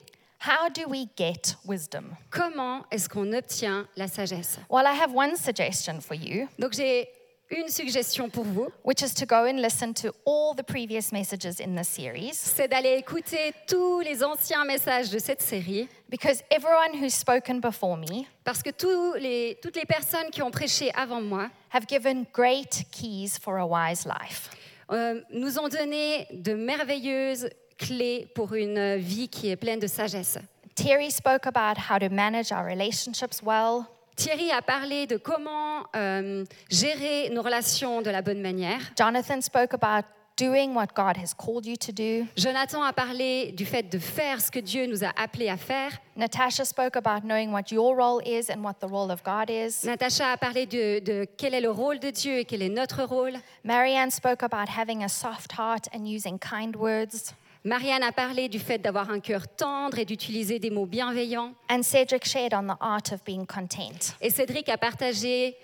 how 0.47 0.69
do 0.69 0.89
we 0.89 1.07
get 1.17 1.57
wisdom? 1.65 2.17
comment 2.31 2.85
est-ce 2.91 3.09
qu'on 3.09 3.33
obtient 3.33 3.87
la 3.97 4.07
sagesse? 4.09 4.59
Well, 4.71 4.87
I 4.87 4.95
have 4.99 5.13
one 5.15 5.37
suggestion 5.37 6.01
for 6.01 6.15
you, 6.15 6.49
Donc 6.59 6.73
j'ai 6.75 7.09
une 7.49 7.69
suggestion 7.69 8.29
pour 8.29 8.43
vous, 8.45 8.69
which 8.85 9.03
is 9.03 9.15
to 9.15 9.25
go 9.25 9.45
and 9.47 9.61
listen 9.63 9.95
to 9.95 10.09
all 10.27 10.53
the 10.53 10.65
previous 10.65 11.13
messages 11.13 11.61
in 11.61 11.77
this 11.77 11.89
series, 11.89 12.33
c'est 12.35 12.67
d'aller 12.69 12.97
écouter 12.99 13.53
tous 13.69 14.01
les 14.01 14.25
anciens 14.25 14.65
messages 14.65 15.11
de 15.11 15.19
cette 15.21 15.41
série, 15.43 15.89
because 16.09 16.43
everyone 16.51 16.93
who's 17.01 17.15
spoken 17.15 17.61
before 17.61 17.97
me 17.97 18.25
parce 18.45 18.63
que 18.65 18.71
tous 18.71 19.15
les- 19.15 19.57
toutes 19.63 19.77
les 19.77 19.87
personnes 19.87 20.29
qui 20.33 20.43
ont 20.43 20.51
prêché 20.51 20.91
avant 20.95 21.21
moi 21.23 21.49
have 21.73 21.87
given 21.89 22.27
great 22.33 22.83
keys 22.91 23.39
for 23.41 23.59
a 23.59 23.65
wise 23.67 24.05
life. 24.05 24.51
euh, 24.91 25.21
nous 25.31 25.59
ont 25.59 25.69
donné 25.69 26.27
de 26.33 26.53
merveilleuses 26.55 27.49
clés 27.79 28.29
pour 28.35 28.55
une 28.55 28.97
vie 28.97 29.29
qui 29.29 29.51
est 29.51 29.57
pleine 29.57 29.79
de 29.79 29.87
sagesse. 29.87 30.39
Terry 30.75 31.11
spoke 31.11 31.47
about 31.47 31.79
how 31.79 31.99
to 31.99 32.09
manage 32.11 32.53
our 32.53 32.65
relationships 32.65 33.43
well. 33.43 33.87
Thierry 34.17 34.51
a 34.51 34.63
parlé 34.63 35.07
de 35.07 35.19
comment 35.19 35.85
euh, 35.95 36.45
gérer 36.71 37.29
nos 37.31 37.43
relations 37.43 38.01
de 38.01 38.11
la 38.11 38.23
bonne 38.23 38.41
manière. 38.41 38.81
Jonathan 38.97 39.41
spoke 39.43 39.75
about 39.75 40.07
doing 40.37 40.75
what 40.75 40.95
God 40.95 41.17
has 41.17 41.35
called 41.35 41.67
you 41.67 41.77
to 41.77 41.93
do. 41.93 42.27
Jonathan 42.37 42.83
a 42.83 42.93
parlé 42.93 43.53
du 43.53 43.65
fait 43.65 43.83
de 43.83 43.99
faire 43.99 44.41
ce 44.41 44.51
que 44.51 44.59
Dieu 44.59 44.87
nous 44.87 45.05
a 45.05 45.13
appelés 45.17 45.49
à 45.49 45.57
faire. 45.57 45.93
Natasha 46.17 46.65
spoke 46.65 46.97
about 46.97 47.25
knowing 47.25 47.53
what 47.53 47.71
your 47.71 47.95
role 47.97 48.21
is 48.25 48.51
and 48.51 48.63
what 48.63 48.81
the 48.81 48.89
role 48.89 49.11
of 49.11 49.23
God 49.23 49.51
is. 49.51 49.85
Natacha 49.85 50.33
a 50.33 50.37
parlé 50.37 50.67
de, 50.67 51.01
de 51.01 51.27
quel 51.37 51.55
est 51.55 51.61
le 51.61 51.71
rôle 51.71 51.99
de 51.99 52.11
Dieu 52.11 52.39
et 52.39 52.45
quel 52.45 52.63
est 52.63 52.71
notre 52.71 53.03
rôle. 53.05 53.35
Marianne 53.65 54.11
spoke 54.11 54.43
about 54.43 54.69
having 54.69 55.03
a 55.05 55.09
soft 55.09 55.53
heart 55.53 55.89
and 55.95 56.07
using 56.07 56.39
kind 56.39 56.75
words. 56.77 57.35
Marianne 57.67 58.05
a 58.05 58.13
parlé 58.13 58.49
du 58.49 58.61
fait 58.61 58.79
d'avoir 58.79 59.11
un 59.11 59.19
cœur 59.19 59.49
tendre 59.49 59.99
et 59.99 60.05
d'utiliser 60.05 60.61
des 60.61 60.71
mots 60.71 60.87
bienveillants. 60.87 61.53
And 61.69 61.83
Cedric 61.83 62.25
shared 62.25 62.55
on 62.55 62.69
the 62.69 62.77
art 62.81 63.13
of 63.13 63.25
being 63.25 63.45
content. 63.45 64.15
Et 64.21 64.31
Cédric 64.31 64.69
a 64.69 64.79
partagé 64.79 65.57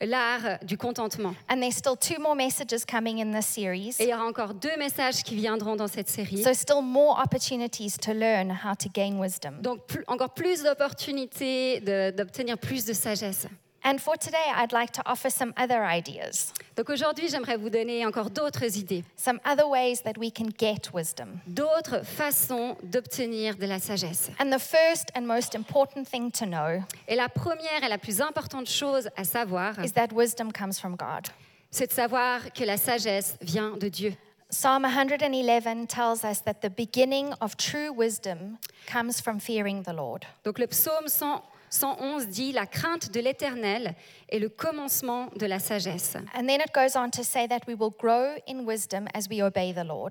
l'art 0.00 0.58
du 0.64 0.78
contentement. 0.78 1.34
And 1.50 1.60
there's 1.60 1.76
still 1.76 1.98
two 2.00 2.18
more 2.18 2.34
messages 2.34 2.86
coming 2.90 3.20
in 3.20 3.38
this 3.38 3.44
series. 3.44 3.96
Et 4.00 4.04
il 4.04 4.08
y 4.08 4.14
aura 4.14 4.24
encore 4.24 4.54
deux 4.54 4.74
messages 4.78 5.22
qui 5.22 5.34
viendront 5.36 5.76
dans 5.76 5.86
cette 5.86 6.08
série. 6.08 6.42
So, 6.42 6.54
still 6.54 6.80
more 6.82 7.20
opportunities 7.22 7.98
to 7.98 8.14
learn 8.14 8.50
how 8.50 8.74
to 8.74 8.88
gain 8.94 9.20
wisdom. 9.20 9.60
Donc 9.60 9.86
plus- 9.86 10.04
encore 10.06 10.32
plus 10.32 10.62
d'opportunités 10.62 11.80
d'obtenir 12.16 12.56
plus 12.56 12.86
de 12.86 12.94
sagesse. 12.94 13.46
And 13.82 13.98
for 13.98 14.16
today, 14.18 14.36
I'd 14.54 14.72
like 14.72 14.92
to 14.92 15.02
offer 15.06 15.30
some 15.30 15.54
other 15.56 15.82
ideas, 15.84 16.52
Donc 16.76 16.90
aujourd'hui, 16.90 17.28
j'aimerais 17.28 17.56
vous 17.56 17.70
donner 17.70 18.04
encore 18.04 18.28
d'autres 18.28 18.76
idées, 18.76 19.04
some 19.16 19.40
other 19.44 19.66
ways 19.66 20.02
that 20.04 20.18
we 20.18 20.30
can 20.30 20.50
get 20.58 20.92
wisdom. 20.92 21.40
d'autres 21.46 22.04
façons 22.04 22.76
d'obtenir 22.82 23.56
de 23.56 23.66
la 23.66 23.78
sagesse. 23.78 24.30
And 24.38 24.50
the 24.50 24.58
first 24.60 25.10
and 25.14 25.22
most 25.22 25.54
important 25.54 26.04
thing 26.06 26.30
to 26.32 26.44
know 26.44 26.82
Et 27.08 27.16
la 27.16 27.28
première 27.30 27.82
et 27.82 27.88
la 27.88 27.96
plus 27.98 28.20
importante 28.20 28.68
chose 28.68 29.08
à 29.16 29.24
savoir, 29.24 29.78
is 29.82 29.92
that 29.92 30.08
wisdom 30.12 30.52
comes 30.52 30.78
from 30.78 30.94
God. 30.96 31.28
c'est 31.70 31.86
de 31.86 31.92
savoir 31.92 32.52
que 32.52 32.64
la 32.64 32.76
sagesse 32.76 33.36
vient 33.40 33.78
de 33.78 33.88
Dieu. 33.88 34.12
Psalm 34.50 34.84
111 34.84 35.86
tells 35.86 36.24
us 36.24 36.42
that 36.42 36.60
the 36.60 36.68
beginning 36.68 37.32
of 37.40 37.56
true 37.56 37.90
wisdom 37.92 38.58
comes 38.86 39.20
from 39.22 39.38
fearing 39.40 39.82
the 39.84 39.92
Lord. 39.94 40.26
Donc 40.44 40.58
le 40.58 40.66
psaume 40.66 41.08
100 41.08 41.40
111 41.70 42.26
dit 42.28 42.52
La 42.52 42.66
crainte 42.66 43.10
de 43.12 43.20
l'Éternel 43.20 43.94
est 44.28 44.38
le 44.38 44.48
commencement 44.48 45.28
de 45.36 45.46
la 45.46 45.58
sagesse. 45.58 46.16
And 46.34 46.46
then 46.46 46.60
it 46.60 46.72
goes 46.74 46.96
on 46.96 47.10
to 47.10 47.22
say 47.22 47.46
that 47.48 47.60
we 47.68 47.74
will 47.78 47.92
grow 47.96 48.34
in 48.48 48.64
wisdom 48.66 49.06
as 49.14 49.28
we 49.30 49.40
obey 49.42 49.72
the 49.72 49.84
Lord. 49.86 50.10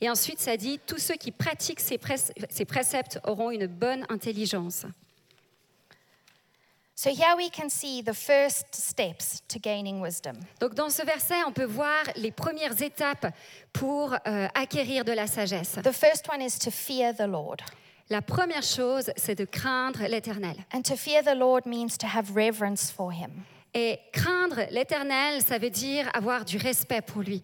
Et 0.00 0.08
ensuite, 0.08 0.38
ça 0.40 0.56
dit 0.56 0.78
Tous 0.86 0.98
ceux 0.98 1.14
qui 1.16 1.32
pratiquent 1.32 1.80
ces, 1.80 1.98
pré- 1.98 2.16
ces 2.50 2.64
préceptes 2.64 3.18
auront 3.24 3.50
une 3.50 3.66
bonne 3.66 4.04
intelligence. 4.10 4.84
So 6.94 7.10
here 7.10 7.36
we 7.36 7.48
can 7.48 7.68
see 7.68 8.02
the 8.02 8.12
first 8.12 8.74
steps 8.74 9.40
to 9.46 9.60
gaining 9.60 10.00
wisdom. 10.02 10.32
Donc 10.60 10.74
dans 10.74 10.90
ce 10.90 11.02
verset, 11.04 11.36
on 11.46 11.52
peut 11.52 11.64
voir 11.64 12.02
les 12.16 12.32
premières 12.32 12.82
étapes 12.82 13.32
pour 13.72 14.14
euh, 14.26 14.48
acquérir 14.54 15.04
de 15.04 15.12
la 15.12 15.28
sagesse. 15.28 15.76
The 15.84 15.92
first 15.92 16.28
one 16.28 16.42
is 16.42 16.58
to 16.58 16.72
fear 16.72 17.14
the 17.14 17.28
Lord. 17.28 17.58
La 18.10 18.22
première 18.22 18.62
chose, 18.62 19.10
c'est 19.16 19.34
de 19.34 19.44
craindre 19.44 20.02
l'Éternel. 20.08 20.56
And 20.72 20.82
to 20.82 20.96
fear 20.96 21.22
the 21.22 21.36
Lord 21.36 21.66
means 21.66 21.98
to 21.98 22.06
have 22.06 22.34
reverence 22.34 22.90
for 22.90 23.12
him, 23.12 23.44
Et 23.74 23.98
craindre 24.12 24.66
l'Éternel, 24.70 25.42
ça 25.42 25.58
veut 25.58 25.70
dire 25.70 26.10
avoir 26.14 26.44
du 26.44 26.56
respect 26.56 27.02
pour 27.02 27.22
lui, 27.22 27.42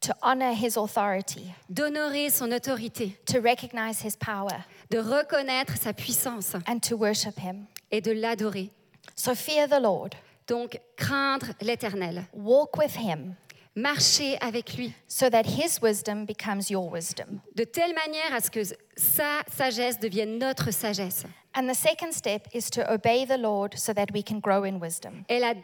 to 0.00 0.12
honor 0.20 0.52
his 0.52 0.76
authority, 0.76 1.44
d'honorer 1.68 2.28
son 2.28 2.50
autorité, 2.50 3.16
to 3.24 3.40
recognize 3.40 4.02
his 4.02 4.16
power, 4.16 4.64
de 4.90 4.98
reconnaître 4.98 5.76
sa 5.80 5.92
puissance. 5.92 6.56
And 6.66 6.80
to 6.80 6.96
worship 6.96 7.38
him. 7.38 7.66
et 7.92 8.00
de 8.00 8.10
l'adorer. 8.10 8.70
So 9.14 9.34
fear 9.34 9.68
the 9.68 9.80
Lord, 9.80 10.16
Donc 10.46 10.78
craindre 10.96 11.54
l'Éternel, 11.62 12.24
walk 12.34 12.76
with 12.76 12.96
him, 12.96 13.34
marcher 13.76 14.36
avec 14.40 14.76
lui, 14.76 14.94
so 15.08 15.28
that 15.28 15.44
his 15.46 15.80
wisdom 15.82 16.24
becomes 16.26 16.70
your 16.70 16.90
wisdom. 16.90 17.40
de 17.54 17.64
telle 17.64 17.94
manière 17.94 18.32
à 18.32 18.40
ce 18.40 18.50
que 18.50 18.62
sa 18.96 19.42
sagesse 19.48 19.98
devienne 19.98 20.38
notre 20.38 20.70
sagesse. 20.70 21.24
And 21.54 21.68
the 21.68 21.74
second 21.74 22.12
step 22.12 22.48
is 22.52 22.68
to 22.70 22.82
obey 22.92 23.24
the 23.24 23.38
Lord 23.38 23.78
so 23.78 23.92
that 23.92 24.06
we 24.12 24.22
can 24.22 24.40
grow 24.40 24.64
in 24.64 24.80
wisdom. 24.80 25.24
Et 25.28 25.38
la 25.38 25.54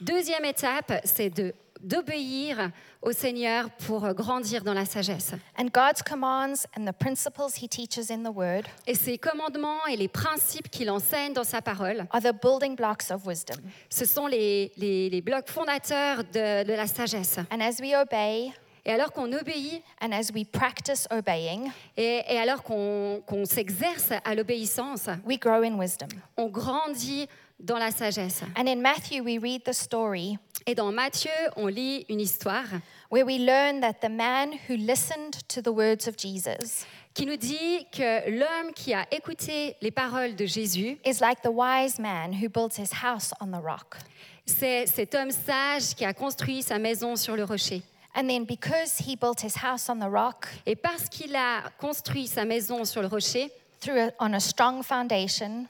deuxième 0.00 0.44
étape, 0.44 1.00
c'est 1.04 1.30
de 1.30 1.54
d'obéir 1.82 2.70
au 3.02 3.12
Seigneur 3.12 3.70
pour 3.86 4.12
grandir 4.14 4.62
dans 4.64 4.74
la 4.74 4.84
sagesse. 4.84 5.32
And 5.58 5.66
God's 5.72 6.02
commands 6.02 6.66
and 6.76 6.84
the 6.86 6.92
principles 6.92 7.56
he 7.60 7.68
teaches 7.68 8.10
in 8.10 8.22
the 8.22 8.34
word 8.34 8.62
Et 8.86 8.94
ses 8.94 9.18
commandements 9.18 9.84
et 9.88 9.96
les 9.96 10.08
principes 10.08 10.68
qu'il 10.70 10.90
enseigne 10.90 11.32
dans 11.32 11.44
sa 11.44 11.62
parole, 11.62 12.06
are 12.10 12.20
the 12.20 12.32
building 12.42 12.74
blocks 12.76 13.10
of 13.10 13.26
wisdom. 13.26 13.56
ce 13.90 14.04
sont 14.04 14.26
les, 14.26 14.72
les- 14.76 15.10
les 15.10 15.20
blocs 15.20 15.48
fondateurs 15.48 16.24
de, 16.24 16.64
de 16.64 16.72
la 16.72 16.86
sagesse. 16.86 17.38
And 17.50 17.60
as 17.60 17.80
we 17.80 17.94
obey 17.94 18.52
Et 18.88 18.92
alors 18.92 19.10
qu'on 19.12 19.32
obéit 19.32 19.82
and 20.00 20.12
as 20.12 20.30
we 20.32 20.44
practice 20.44 21.08
obeying, 21.10 21.70
et, 21.96 22.22
et 22.28 22.38
alors 22.38 22.62
qu'on 22.62 23.20
qu'on 23.26 23.44
s'exerce 23.44 24.12
à 24.24 24.34
l'obéissance, 24.36 25.08
we 25.24 25.38
grow 25.40 25.62
in 25.64 25.74
wisdom. 25.76 26.06
on 26.36 26.46
grandit 26.46 27.26
dans 27.58 27.78
la 27.78 27.90
sagesse. 27.90 28.42
And 28.56 28.68
in 28.68 28.76
Matthew, 28.80 29.22
we 29.24 29.38
read 29.42 29.62
the 29.64 29.72
story 29.72 30.38
Et 30.68 30.74
dans 30.74 30.90
Matthieu, 30.90 31.30
on 31.56 31.66
lit 31.68 32.04
une 32.08 32.20
histoire 32.20 32.64
where 33.10 33.24
we 33.24 33.38
learn 33.38 33.80
that 33.80 34.00
the 34.00 34.10
man 34.10 34.50
who 34.68 34.74
listened 34.76 35.34
to 35.48 35.62
the 35.62 35.70
words 35.72 36.08
of 36.08 36.16
Jesus 36.18 36.84
qui 37.14 37.24
nous 37.24 37.36
dit 37.36 37.86
que 37.92 38.28
l'homme 38.30 38.72
qui 38.74 38.92
a 38.92 39.06
écouté 39.12 39.76
les 39.80 39.90
paroles 39.92 40.34
de 40.34 40.44
Jésus, 40.44 40.98
is 41.06 41.20
like 41.20 41.40
the 41.42 41.50
wise 41.52 41.98
man 42.00 42.32
who 42.32 42.48
builds 42.48 42.76
his 42.76 42.90
house 43.02 43.32
on 43.40 43.46
the 43.52 43.62
rock. 43.62 43.96
c'est 44.44 44.86
cet 44.86 45.14
homme 45.14 45.30
sage 45.30 45.94
qui 45.94 46.04
a 46.04 46.12
construit 46.12 46.62
sa 46.62 46.78
maison 46.78 47.14
sur 47.16 47.36
le 47.36 47.44
rocher. 47.44 47.82
And 48.16 48.26
then, 48.28 48.44
because 48.44 48.98
he 48.98 49.14
built 49.14 49.40
his 49.42 49.54
house 49.62 49.88
on 49.88 49.98
the 50.00 50.10
rock 50.10 50.48
Et 50.66 50.74
parce 50.74 51.08
qu'il 51.08 51.34
a 51.36 51.62
construit 51.78 52.26
sa 52.26 52.44
maison 52.44 52.84
sur 52.84 53.02
le 53.02 53.08
rocher, 53.08 53.50
through 53.80 53.98
a, 53.98 54.10
on 54.18 54.32
a 54.32 54.40
strong 54.40 54.82
foundation, 54.82 55.66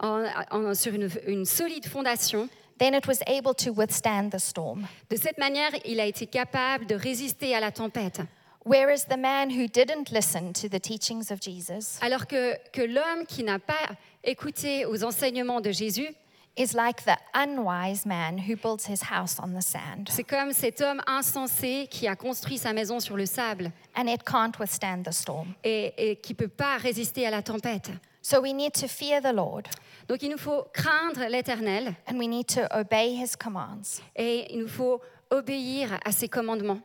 en- 0.00 0.26
en- 0.50 0.74
sur 0.74 0.92
une, 0.92 1.08
une 1.26 1.44
solide 1.46 1.86
fondation, 1.86 2.48
then 2.78 2.94
it 2.94 3.06
was 3.06 3.20
able 3.26 3.54
to 3.54 3.72
withstand 3.72 4.30
the 4.30 4.38
storm. 4.38 4.86
de 5.10 5.16
cette 5.16 5.38
manière, 5.38 5.70
il 5.84 6.00
a 6.00 6.06
été 6.06 6.26
capable 6.26 6.86
de 6.86 6.94
résister 6.94 7.54
à 7.54 7.60
la 7.60 7.70
tempête. 7.70 8.20
Whereas 8.64 9.04
the 9.04 9.18
man 9.18 9.50
who 9.50 9.66
didn't 9.68 10.10
listen 10.10 10.54
to 10.54 10.68
the 10.68 10.80
teachings 10.80 11.30
of 11.30 11.40
Jesus? 11.40 11.98
Alors 12.00 12.26
que, 12.26 12.56
que 12.72 12.80
l'homme 12.80 13.26
qui 13.26 13.42
n'a 13.44 13.58
pas 13.58 13.90
écouté 14.22 14.86
aux 14.86 15.04
enseignements 15.04 15.60
de 15.60 15.70
Jésus, 15.70 16.08
is 16.56 16.72
like 16.72 17.04
the 17.04 17.16
unwise 17.34 18.06
man 18.06 18.38
who 18.38 18.56
builds 18.56 18.86
his 18.86 19.02
house 19.02 19.38
on 19.40 19.52
the 19.52 19.60
sand, 19.62 20.08
c'est 20.10 20.24
comme 20.24 20.52
cet 20.52 20.80
homme 20.80 21.02
insensé 21.06 21.88
qui 21.90 22.06
a 22.06 22.14
construit 22.14 22.58
sa 22.58 22.72
maison 22.72 23.00
sur 23.00 23.16
le 23.16 23.26
sable 23.26 23.70
and 23.96 24.06
it 24.06 24.22
can't 24.24 24.58
withstand 24.58 25.02
the 25.04 25.12
storm. 25.12 25.54
et, 25.64 25.92
et 25.98 26.16
qui 26.16 26.32
ne 26.32 26.36
peut 26.36 26.48
pas 26.48 26.76
résister 26.76 27.26
à 27.26 27.30
la 27.30 27.42
tempête. 27.42 27.90
So 28.26 28.40
we 28.40 28.54
need 28.54 28.72
to 28.80 28.88
fear 28.88 29.20
the 29.20 29.34
Lord, 29.34 29.68
Donc 30.08 30.22
il 30.22 30.30
nous 30.30 30.38
faut 30.38 30.64
craindre 30.72 31.28
l'Éternel 31.28 31.94
and 32.06 32.18
we 32.18 32.26
need 32.26 32.46
to 32.48 32.66
obey 32.74 33.14
his 33.14 33.36
commands. 33.36 34.00
et 34.16 34.46
il 34.50 34.60
nous 34.60 34.68
faut 34.68 35.02
obéir 35.30 35.98
à 36.06 36.10
ses 36.10 36.28
commandements. 36.28 36.80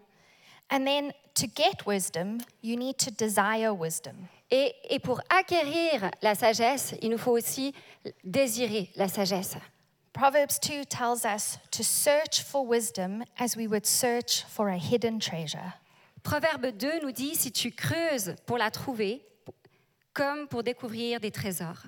And 0.70 0.86
then 0.86 1.14
to 1.36 1.48
get 1.48 1.86
wisdom, 1.86 2.40
you 2.62 2.76
need 2.76 2.98
to 2.98 3.10
desire 3.12 3.74
wisdom. 3.74 4.28
Et, 4.52 4.74
et 4.90 5.00
pour 5.00 5.22
acquérir 5.30 6.12
la 6.22 6.36
sagesse, 6.36 6.94
il 7.02 7.10
nous 7.10 7.18
faut 7.18 7.32
aussi 7.32 7.74
désirer 8.26 8.90
la 8.98 9.08
sagesse. 9.08 9.56
Proverbs 10.12 10.60
2 10.60 10.84
tells 10.90 11.24
us 11.24 11.58
to 11.72 11.84
search 11.84 12.42
for 12.44 12.66
wisdom 12.68 13.24
as 13.38 13.56
we 13.56 13.66
would 13.66 13.86
search 13.86 14.44
for 14.50 14.68
a 14.68 14.78
hidden 14.78 15.20
treasure. 15.20 15.74
Proverbe 16.22 16.76
2 16.78 17.00
nous 17.04 17.14
dit, 17.14 17.36
si 17.36 17.50
tu 17.54 17.72
creuses 17.72 18.36
pour 18.46 18.58
la 18.58 18.70
trouver, 18.72 19.22
comme 20.14 20.48
pour 20.48 20.64
découvrir 20.64 21.20
des 21.20 21.32
trésors. 21.32 21.84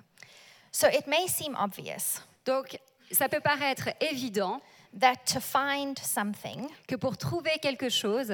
So 0.72 0.88
it 0.88 1.08
may 1.08 1.28
seem 1.28 1.56
obvious 1.56 2.22
Donc, 2.46 2.78
ça 3.12 3.28
peut 3.28 3.42
paraître 3.42 3.90
évident 4.00 4.62
that 5.00 5.16
to 5.34 5.40
find 5.40 5.98
something, 6.00 6.68
que 6.88 6.96
pour 6.96 7.18
trouver 7.18 7.60
quelque 7.62 7.90
chose, 7.90 8.34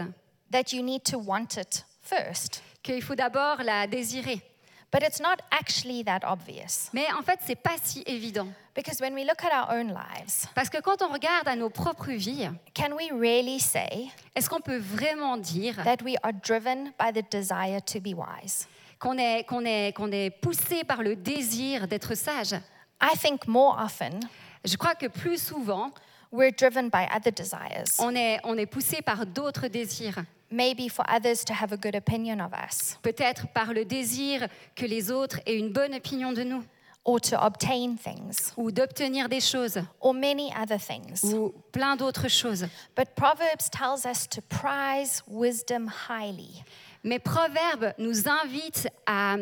that 0.51 0.71
you 0.73 0.81
need 0.83 1.03
to 1.03 1.17
want 1.19 1.57
it 1.57 1.85
first. 2.01 2.61
qu'il 2.83 3.01
faut 3.01 3.15
d'abord 3.15 3.63
la 3.63 3.87
désirer. 3.87 4.41
But 4.89 5.03
it's 5.03 5.19
not 5.19 5.41
actually 5.51 6.05
that 6.05 6.21
obvious. 6.23 6.89
Mais 6.93 7.05
en 7.11 7.21
fait, 7.21 7.39
c'est 7.45 7.57
pas 7.57 7.75
si 7.83 8.03
évident. 8.05 8.47
Because 8.73 9.01
when 9.01 9.13
we 9.13 9.25
look 9.25 9.43
at 9.43 9.51
our 9.51 9.77
own 9.77 9.89
lives, 9.89 10.47
Parce 10.55 10.69
que 10.69 10.79
quand 10.79 11.01
on 11.01 11.11
regarde 11.11 11.47
à 11.49 11.57
nos 11.57 11.69
propres 11.69 12.11
vies, 12.13 12.49
can 12.73 12.93
we 12.93 13.11
really 13.11 13.59
say 13.59 14.07
est-ce 14.33 14.49
qu'on 14.49 14.61
peut 14.61 14.77
vraiment 14.77 15.35
dire 15.35 15.75
that 15.83 15.97
we 16.05 16.15
are 16.23 16.31
driven 16.31 16.93
by 16.97 17.11
the 17.11 17.29
desire 17.29 17.81
to 17.81 17.99
be 17.99 18.13
wise? 18.15 18.67
Qu'on 18.99 19.17
est, 19.17 19.43
qu'on 19.47 19.65
est, 19.65 19.93
qu'on 19.95 20.11
est 20.11 20.29
poussé 20.29 20.83
par 20.83 21.03
le 21.03 21.15
désir 21.15 21.87
d'être 21.87 22.15
sage 22.15 22.53
I 23.01 23.15
think 23.17 23.47
more 23.47 23.77
often 23.79 24.19
Je 24.65 24.75
crois 24.75 24.95
que 24.95 25.07
plus 25.07 25.41
souvent, 25.41 25.91
we're 26.31 26.51
driven 26.51 26.89
by 26.89 27.05
other 27.15 27.31
desires, 27.31 27.85
on 27.99 28.15
est, 28.15 28.39
on 28.43 28.57
est 28.57 28.65
poussé 28.65 29.01
par 29.01 29.25
d'autres 29.25 29.67
désirs. 29.67 30.23
maybe 30.49 30.89
for 30.89 31.05
others 31.09 31.43
to 31.45 31.53
have 31.53 31.71
a 31.73 31.77
good 31.77 31.95
opinion 31.95 32.39
of 32.39 32.51
us 32.53 32.97
Peut-être 33.01 33.47
par 33.53 33.73
le 33.73 33.85
désir 33.85 34.47
que 34.75 34.85
les 34.85 35.11
autres 35.11 35.39
aient 35.45 35.57
une 35.57 35.71
bonne 35.71 35.93
opinion 35.93 36.31
de 36.33 36.43
nous, 36.43 36.63
or 37.05 37.21
to 37.21 37.37
obtain 37.37 37.95
things 37.95 38.51
ou 38.57 38.71
d'obtenir 38.71 39.29
des 39.29 39.39
choses, 39.41 39.77
or 40.01 40.13
many 40.13 40.51
other 40.59 40.79
things. 40.79 41.23
ou 41.23 41.53
plein 41.71 41.95
d'autres 41.95 42.27
choses. 42.29 42.65
But 42.95 43.13
Proverbs 43.15 43.69
tells 43.69 44.05
us 44.05 44.27
to 44.29 44.41
prize 44.41 45.21
wisdom 45.27 45.87
highly. 46.09 46.63
Mais 47.07 47.19
Proverbe 47.19 47.93
nous 47.97 48.27
invite 48.27 48.89
à, 49.05 49.37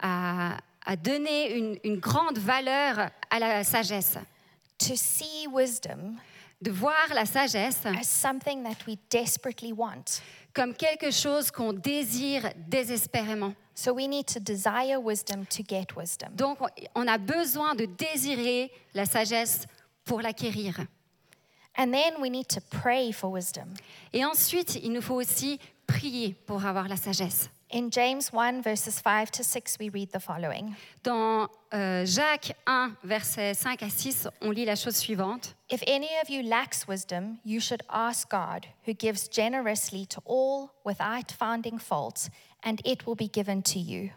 à- 0.00 0.56
à 0.84 0.96
donner 0.96 1.54
une, 1.56 1.78
une 1.84 1.98
grande 1.98 2.38
valeur 2.38 3.10
à 3.30 3.38
la 3.38 3.62
sagesse, 3.64 4.16
to 4.78 4.94
see 4.96 5.46
wisdom 5.52 6.16
de 6.60 6.70
voir 6.70 7.06
la 7.14 7.24
sagesse 7.26 7.84
as 7.86 8.04
something 8.08 8.62
that 8.62 8.86
we 8.86 8.96
desperately 9.10 9.72
want. 9.72 10.20
comme 10.54 10.74
quelque 10.74 11.10
chose 11.10 11.50
qu'on 11.50 11.72
désire 11.72 12.50
désespérément. 12.68 13.54
So 13.74 13.92
we 13.94 14.06
need 14.08 14.26
to 14.26 14.38
desire 14.40 14.98
wisdom 15.00 15.44
to 15.46 15.62
get 15.66 15.94
wisdom. 15.96 16.30
Donc 16.34 16.58
on- 16.94 17.06
a 17.08 17.18
besoin 17.18 17.74
de 17.74 17.84
désirer 17.86 18.70
la 18.94 19.04
sagesse 19.06 19.66
pour 20.04 20.20
l'acquérir. 20.22 20.78
And 21.78 21.90
then 21.92 22.20
we 22.20 22.28
need 22.30 22.48
to 22.48 22.60
pray 22.82 23.12
for 23.12 23.30
wisdom. 23.32 23.72
Et 24.12 24.24
ensuite, 24.26 24.74
il 24.82 24.92
nous 24.92 25.00
faut 25.00 25.14
aussi 25.14 25.58
prier 25.92 26.34
pour 26.46 26.64
avoir 26.64 26.88
la 26.88 26.96
sagesse. 26.96 27.50
In 27.74 27.90
James 27.90 28.30
1, 28.32 28.60
verses 28.60 29.00
5 29.00 29.30
to 29.30 29.42
6, 29.42 29.78
we 29.80 29.88
read 29.88 30.10
the 30.12 30.18
following 30.18 30.74
Dans 31.02 31.48
euh, 31.72 32.04
Jacques 32.04 32.54
1, 32.66 32.96
versets 33.02 33.54
5 33.54 33.82
à 33.82 33.88
6, 33.88 34.28
on 34.42 34.50
lit 34.50 34.66
la 34.66 34.76
chose 34.76 34.96
suivante. 34.96 35.54
If 35.70 35.82
any 35.86 36.08
of 36.22 36.28
you 36.28 36.42
lacks 36.42 36.86
wisdom, 36.86 37.38
you 37.46 37.60
should 37.60 37.82
ask 37.88 38.30
God, 38.30 38.66
who 38.86 38.92
gives 38.92 39.26
generously 39.28 40.06
to 40.08 40.20
all 40.26 40.70
without 40.84 41.32
finding 41.32 41.78
fault, 41.78 42.28
and 42.62 42.76
it 42.84 43.06
will 43.06 43.16
be 43.16 43.30
given 43.32 43.62
to 43.62 43.78
you. 43.78 44.10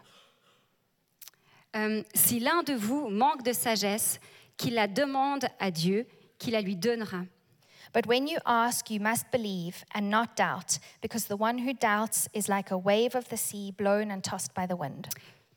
Euh, 1.74 2.02
si 2.14 2.40
l'un 2.40 2.62
de 2.62 2.74
vous 2.74 3.08
manque 3.08 3.42
de 3.42 3.54
sagesse, 3.54 4.20
qu'il 4.58 4.74
la 4.74 4.86
demande 4.86 5.46
à 5.58 5.70
Dieu, 5.70 6.06
qu'il 6.38 6.52
la 6.52 6.60
lui 6.60 6.76
donnera. 6.76 7.22
But 7.96 8.06
when 8.06 8.28
you 8.28 8.36
ask, 8.44 8.90
you 8.90 9.00
must 9.00 9.30
believe 9.32 9.82
and 9.94 10.10
not 10.10 10.36
doubt, 10.36 10.78
because 11.00 11.28
the 11.28 11.36
one 11.36 11.56
who 11.56 11.72
doubts 11.72 12.28
is 12.34 12.46
like 12.46 12.70
a 12.70 12.76
wave 12.76 13.14
of 13.14 13.26
the 13.30 13.38
sea 13.38 13.72
blown 13.72 14.10
and 14.10 14.20
tossed 14.22 14.52
by 14.52 14.66
the 14.66 14.76
wind. 14.76 15.08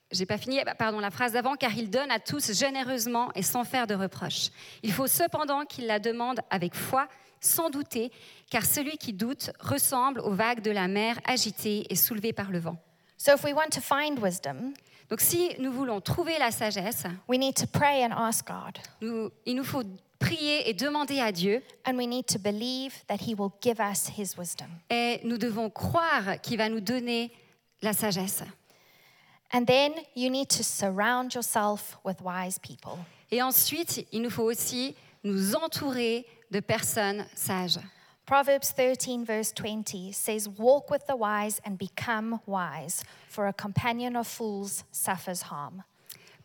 J'ai 0.09 0.25
pas 0.25 0.37
fini, 0.37 0.57
pardon, 0.77 1.01
la 1.01 1.09
phrase 1.11 1.33
d'avant, 1.33 1.57
car 1.57 1.73
il 1.75 1.89
donne 1.89 2.09
à 2.11 2.19
tous 2.19 2.53
généreusement 2.53 3.29
et 3.35 3.43
sans 3.43 3.65
faire 3.65 3.87
de 3.87 3.93
reproches. 3.93 4.51
Il 4.83 4.93
faut 4.93 5.07
cependant 5.07 5.65
qu'il 5.65 5.85
la 5.85 5.99
demande 5.99 6.39
avec 6.49 6.75
foi, 6.75 7.09
sans 7.41 7.69
douter, 7.69 8.09
car 8.49 8.63
celui 8.65 8.97
qui 8.97 9.11
doute 9.11 9.51
ressemble 9.59 10.21
aux 10.21 10.33
vagues 10.33 10.61
de 10.61 10.71
la 10.71 10.87
mer 10.87 11.19
agitées 11.25 11.87
et 11.89 11.95
soulevées 11.97 12.31
par 12.31 12.51
le 12.51 12.59
vent. 12.59 12.77
So 13.17 13.33
if 13.33 13.43
we 13.43 13.53
want 13.53 13.71
to 13.71 13.81
find 13.81 14.17
wisdom, 14.17 14.73
Donc 15.09 15.19
si 15.21 15.49
nous 15.59 15.73
voulons 15.73 15.99
trouver 16.01 16.37
la 16.37 16.51
sagesse, 16.51 17.03
we 17.27 17.37
need 17.37 17.55
to 17.55 17.65
pray 17.67 18.05
and 18.05 18.13
ask 18.15 18.47
God, 18.47 18.77
nous- 19.01 19.29
il 19.45 19.55
nous 19.55 19.63
faut 19.65 19.83
prier 20.19 20.69
et 20.69 20.73
demander 20.73 21.19
à 21.19 21.31
Dieu, 21.31 21.63
and 21.85 21.97
we 21.97 22.05
need 22.07 22.25
to 22.27 22.37
believe 22.37 22.93
that 23.07 23.21
He 23.21 23.33
will 23.33 23.51
give 23.61 23.79
us 23.79 24.09
His 24.17 24.37
wisdom. 24.37 24.67
et 24.89 25.19
nous 25.23 25.37
devons 25.37 25.69
croire 25.69 26.39
qu'il 26.41 26.57
va 26.57 26.69
nous 26.69 26.81
donner 26.81 27.31
la 27.81 27.93
sagesse. 27.93 28.43
And 29.51 29.65
then 29.65 29.93
you 30.15 30.29
need 30.29 30.49
to 30.49 30.63
surround 30.63 31.33
yourself 31.33 31.97
with 32.03 32.21
wise 32.21 32.59
people. 32.59 32.99
Et 33.31 33.41
ensuite, 33.41 34.05
il 34.11 34.21
nous 34.21 34.29
faut 34.29 34.43
aussi 34.43 34.95
nous 35.23 35.55
entourer 35.55 36.25
de 36.51 36.59
personnes 36.59 37.25
sages. 37.35 37.79
Proverbs 38.25 38.71
13, 38.75 39.25
verse 39.25 39.51
20 39.53 40.11
says, 40.11 40.47
Walk 40.47 40.91
with 40.91 41.07
the 41.07 41.15
wise 41.15 41.59
and 41.65 41.77
become 41.79 42.39
wise, 42.45 43.03
for 43.27 43.47
a 43.47 43.53
companion 43.53 44.15
of 44.15 44.27
fools 44.27 44.83
suffers 44.91 45.41
harm. 45.49 45.81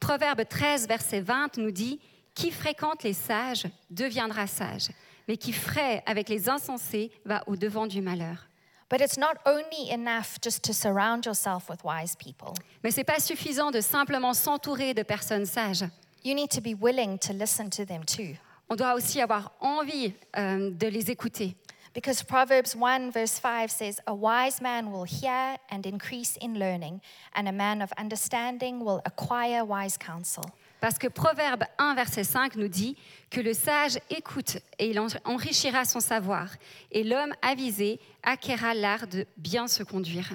Proverbe 0.00 0.48
13, 0.48 0.86
verset 0.86 1.20
20 1.20 1.58
nous 1.58 1.70
dit 1.70 2.00
Qui 2.34 2.50
fréquente 2.50 3.02
les 3.02 3.12
sages 3.12 3.66
deviendra 3.90 4.46
sage, 4.46 4.88
mais 5.28 5.36
qui 5.36 5.52
fraie 5.52 6.02
avec 6.06 6.28
les 6.28 6.48
insensés 6.48 7.10
va 7.24 7.42
au 7.46 7.56
devant 7.56 7.86
du 7.86 8.00
malheur. 8.00 8.48
But 8.90 9.00
it's 9.00 9.16
not 9.16 9.38
only 9.46 9.90
enough 9.90 10.38
just 10.42 10.62
to 10.64 10.72
surround 10.72 11.24
yourself 11.24 11.68
with 11.68 11.82
wise 11.84 12.14
people. 12.16 12.54
Mais 12.82 12.90
ce 12.90 12.98
n'est 12.98 13.04
pas 13.04 13.18
suffisant 13.18 13.70
de 13.70 13.80
simplement 13.80 14.34
s'entourer 14.34 14.94
de 14.94 15.02
personnes 15.02 15.46
sages. 15.46 15.84
You 16.22 16.34
need 16.34 16.50
to 16.50 16.60
be 16.60 16.74
willing 16.74 17.18
to 17.18 17.32
listen 17.32 17.70
to 17.70 17.84
them 17.84 18.04
too. 18.04 18.36
On 18.68 18.76
doit 18.76 18.94
aussi 18.94 19.20
avoir 19.20 19.52
envie 19.60 20.14
euh, 20.36 20.70
de 20.70 20.86
les 20.86 21.10
écouter. 21.10 21.56
Because 21.94 22.24
Proverbs 22.24 22.74
1, 22.74 23.10
verse 23.10 23.38
5 23.38 23.70
says, 23.70 24.00
A 24.06 24.14
wise 24.14 24.60
man 24.60 24.90
will 24.90 25.04
hear 25.04 25.56
and 25.70 25.86
increase 25.86 26.36
in 26.40 26.58
learning, 26.58 27.00
and 27.34 27.48
a 27.48 27.52
man 27.52 27.80
of 27.80 27.92
understanding 27.96 28.80
will 28.84 29.00
acquire 29.06 29.64
wise 29.64 29.96
counsel. 29.96 30.44
Parce 30.84 30.98
que 30.98 31.06
Proverbe 31.08 31.64
1, 31.78 31.94
verset 31.94 32.24
5 32.24 32.56
nous 32.56 32.68
dit 32.68 32.94
que 33.30 33.40
le 33.40 33.54
sage 33.54 33.98
écoute 34.10 34.58
et 34.78 34.90
il 34.90 35.00
en- 35.00 35.06
enrichira 35.24 35.86
son 35.86 35.98
savoir, 35.98 36.48
et 36.92 37.02
l'homme 37.04 37.32
avisé 37.40 37.98
acquérera 38.22 38.74
l'art 38.74 39.06
de 39.06 39.26
bien 39.38 39.66
se 39.66 39.82
conduire. 39.82 40.28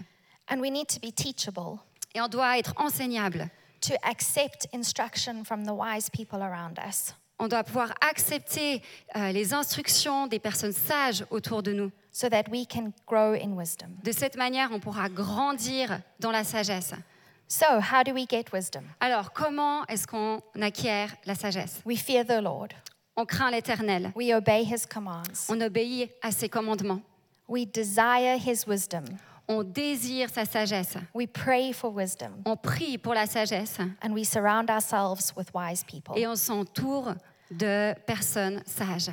And 0.50 0.58
we 0.60 0.72
need 0.72 0.88
to 0.88 1.00
be 1.00 1.14
teachable, 1.14 1.78
Et 2.16 2.22
on 2.22 2.28
doit 2.28 2.58
être 2.58 2.74
enseignable. 2.78 3.48
to 3.82 3.94
accept 4.02 4.68
instruction 4.74 5.44
from 5.44 5.64
the 5.68 5.72
wise 5.72 6.10
people 6.10 6.42
around 6.42 6.80
us, 6.80 7.14
On 7.38 7.48
doit 7.48 7.64
pouvoir 7.64 7.94
accepter 8.02 8.82
euh, 9.16 9.32
les 9.32 9.54
instructions 9.54 10.26
des 10.26 10.40
personnes 10.40 10.74
sages 10.74 11.24
autour 11.30 11.62
de 11.62 11.74
nous. 11.74 11.92
so 12.12 12.28
that 12.28 12.46
we 12.50 12.66
can 12.68 12.92
grow 13.06 13.34
in 13.36 13.52
wisdom. 13.56 13.90
De 14.04 14.12
cette 14.12 14.36
manière, 14.36 14.70
on 14.72 14.80
pourra 14.80 15.10
grandir 15.10 16.00
dans 16.20 16.32
la 16.32 16.44
sagesse. 16.44 16.96
So, 17.52 17.80
how 17.80 18.04
do 18.04 18.14
we 18.14 18.28
get 18.28 18.52
wisdom? 18.54 18.84
Alors, 19.02 19.34
comment 19.34 19.84
est-ce 19.88 20.06
qu'on 20.06 20.40
acquiert 20.62 21.10
la 21.26 21.34
sagesse? 21.34 21.82
We 21.84 21.98
fear 21.98 22.24
the 22.24 22.42
Lord, 22.42 22.76
On 23.18 23.26
craint 23.26 23.50
l'Éternel. 23.52 24.12
we 24.16 24.32
obey 24.34 24.64
his 24.64 24.86
commands, 24.86 25.48
On 25.50 25.60
obéit 25.60 26.12
à 26.22 26.32
ses 26.32 26.48
commandements. 26.48 27.02
we 27.48 27.66
desire 27.66 28.38
his 28.38 28.68
wisdom, 28.68 29.04
On 29.48 29.64
désire 29.64 30.30
sa 30.30 30.46
sagesse. 30.46 30.96
we 31.16 31.26
pray 31.26 31.74
for 31.74 31.90
wisdom, 31.92 32.34
On 32.46 32.56
prie 32.56 33.00
pour 33.00 33.16
la 33.16 33.26
sagesse. 33.26 33.80
and 34.04 34.14
we 34.14 34.24
surround 34.24 34.70
ourselves 34.70 35.34
with 35.36 35.52
wise 35.56 35.84
people. 35.84 36.14
Et 36.16 36.28
on 36.28 36.36
s'entoure 36.36 37.16
de 37.50 37.96
personnes 38.06 38.62
sages. 38.68 39.10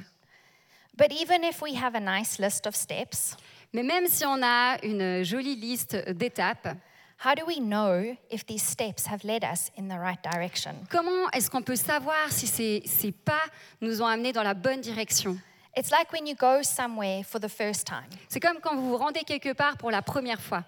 But 0.95 1.11
even 1.11 1.43
if 1.43 1.63
we 1.63 1.75
have 1.75 1.95
a 1.95 2.01
nice 2.01 2.39
list 2.39 2.67
of 2.67 2.77
steps, 2.77 3.35
Mais 3.73 3.83
même 3.83 4.07
si 4.09 4.27
on 4.27 4.43
a 4.43 4.77
une 4.83 5.23
jolie 5.25 5.57
liste 5.57 5.97
d'étapes, 6.11 6.77
how 7.19 7.35
do 7.35 7.45
we 7.47 7.59
know 7.61 8.17
if 8.31 8.45
these 8.47 8.63
steps 8.63 9.07
have 9.07 9.25
led 9.25 9.43
us 9.45 9.71
in 9.77 9.89
the 9.89 9.99
right 9.99 10.23
direction? 10.23 10.73
comment 10.91 11.29
est-ce 11.33 11.51
qu'on 11.51 11.63
peut 11.63 11.77
savoir 11.77 12.31
si 12.31 12.47
ces, 12.47 12.83
ces 12.87 13.13
pas 13.13 13.43
nous 13.81 14.03
ont 14.03 14.07
amenés 14.07 14.33
dans 14.33 14.43
la 14.43 14.55
bonne 14.55 14.81
direction? 14.81 15.39
It's 15.77 15.91
like 15.91 16.11
when 16.13 16.27
you 16.27 16.35
go 16.35 16.63
somewhere 16.63 17.23
for 17.23 17.39
the 17.39 17.49
first 17.51 17.87
time. 17.87 18.09
C'est 18.29 18.41
comme 18.41 18.61
quand 18.61 18.75
vous 18.77 18.89
vous 18.89 18.97
rendez 18.97 19.25
quelque 19.25 19.53
part 19.53 19.77
pour 19.77 19.91
la 19.91 20.01
première 20.03 20.41
fois. 20.41 20.65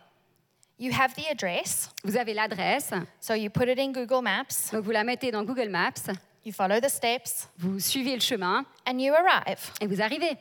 You 0.78 0.92
have 0.92 1.14
the 1.14 1.26
address, 1.30 1.90
Vous 2.04 2.16
avez 2.16 2.34
l'adresse, 2.34 2.92
so 3.20 3.34
you 3.34 3.50
put 3.50 3.68
it 3.68 3.78
in 3.80 3.90
Google 3.90 4.22
Maps, 4.22 4.70
donc 4.72 4.84
vous 4.84 4.92
la 4.92 5.02
mettez 5.02 5.32
dans 5.32 5.42
Google 5.42 5.70
Maps, 5.70 6.08
you 6.44 6.52
follow 6.52 6.78
the 6.78 6.88
steps, 6.88 7.48
vous 7.58 7.80
suivez 7.80 8.14
le 8.14 8.20
chemin 8.20 8.64
and 8.86 9.00
you 9.00 9.12
arrive. 9.12 9.58
et 9.80 9.86
vous 9.88 10.00
arrivez. 10.00 10.36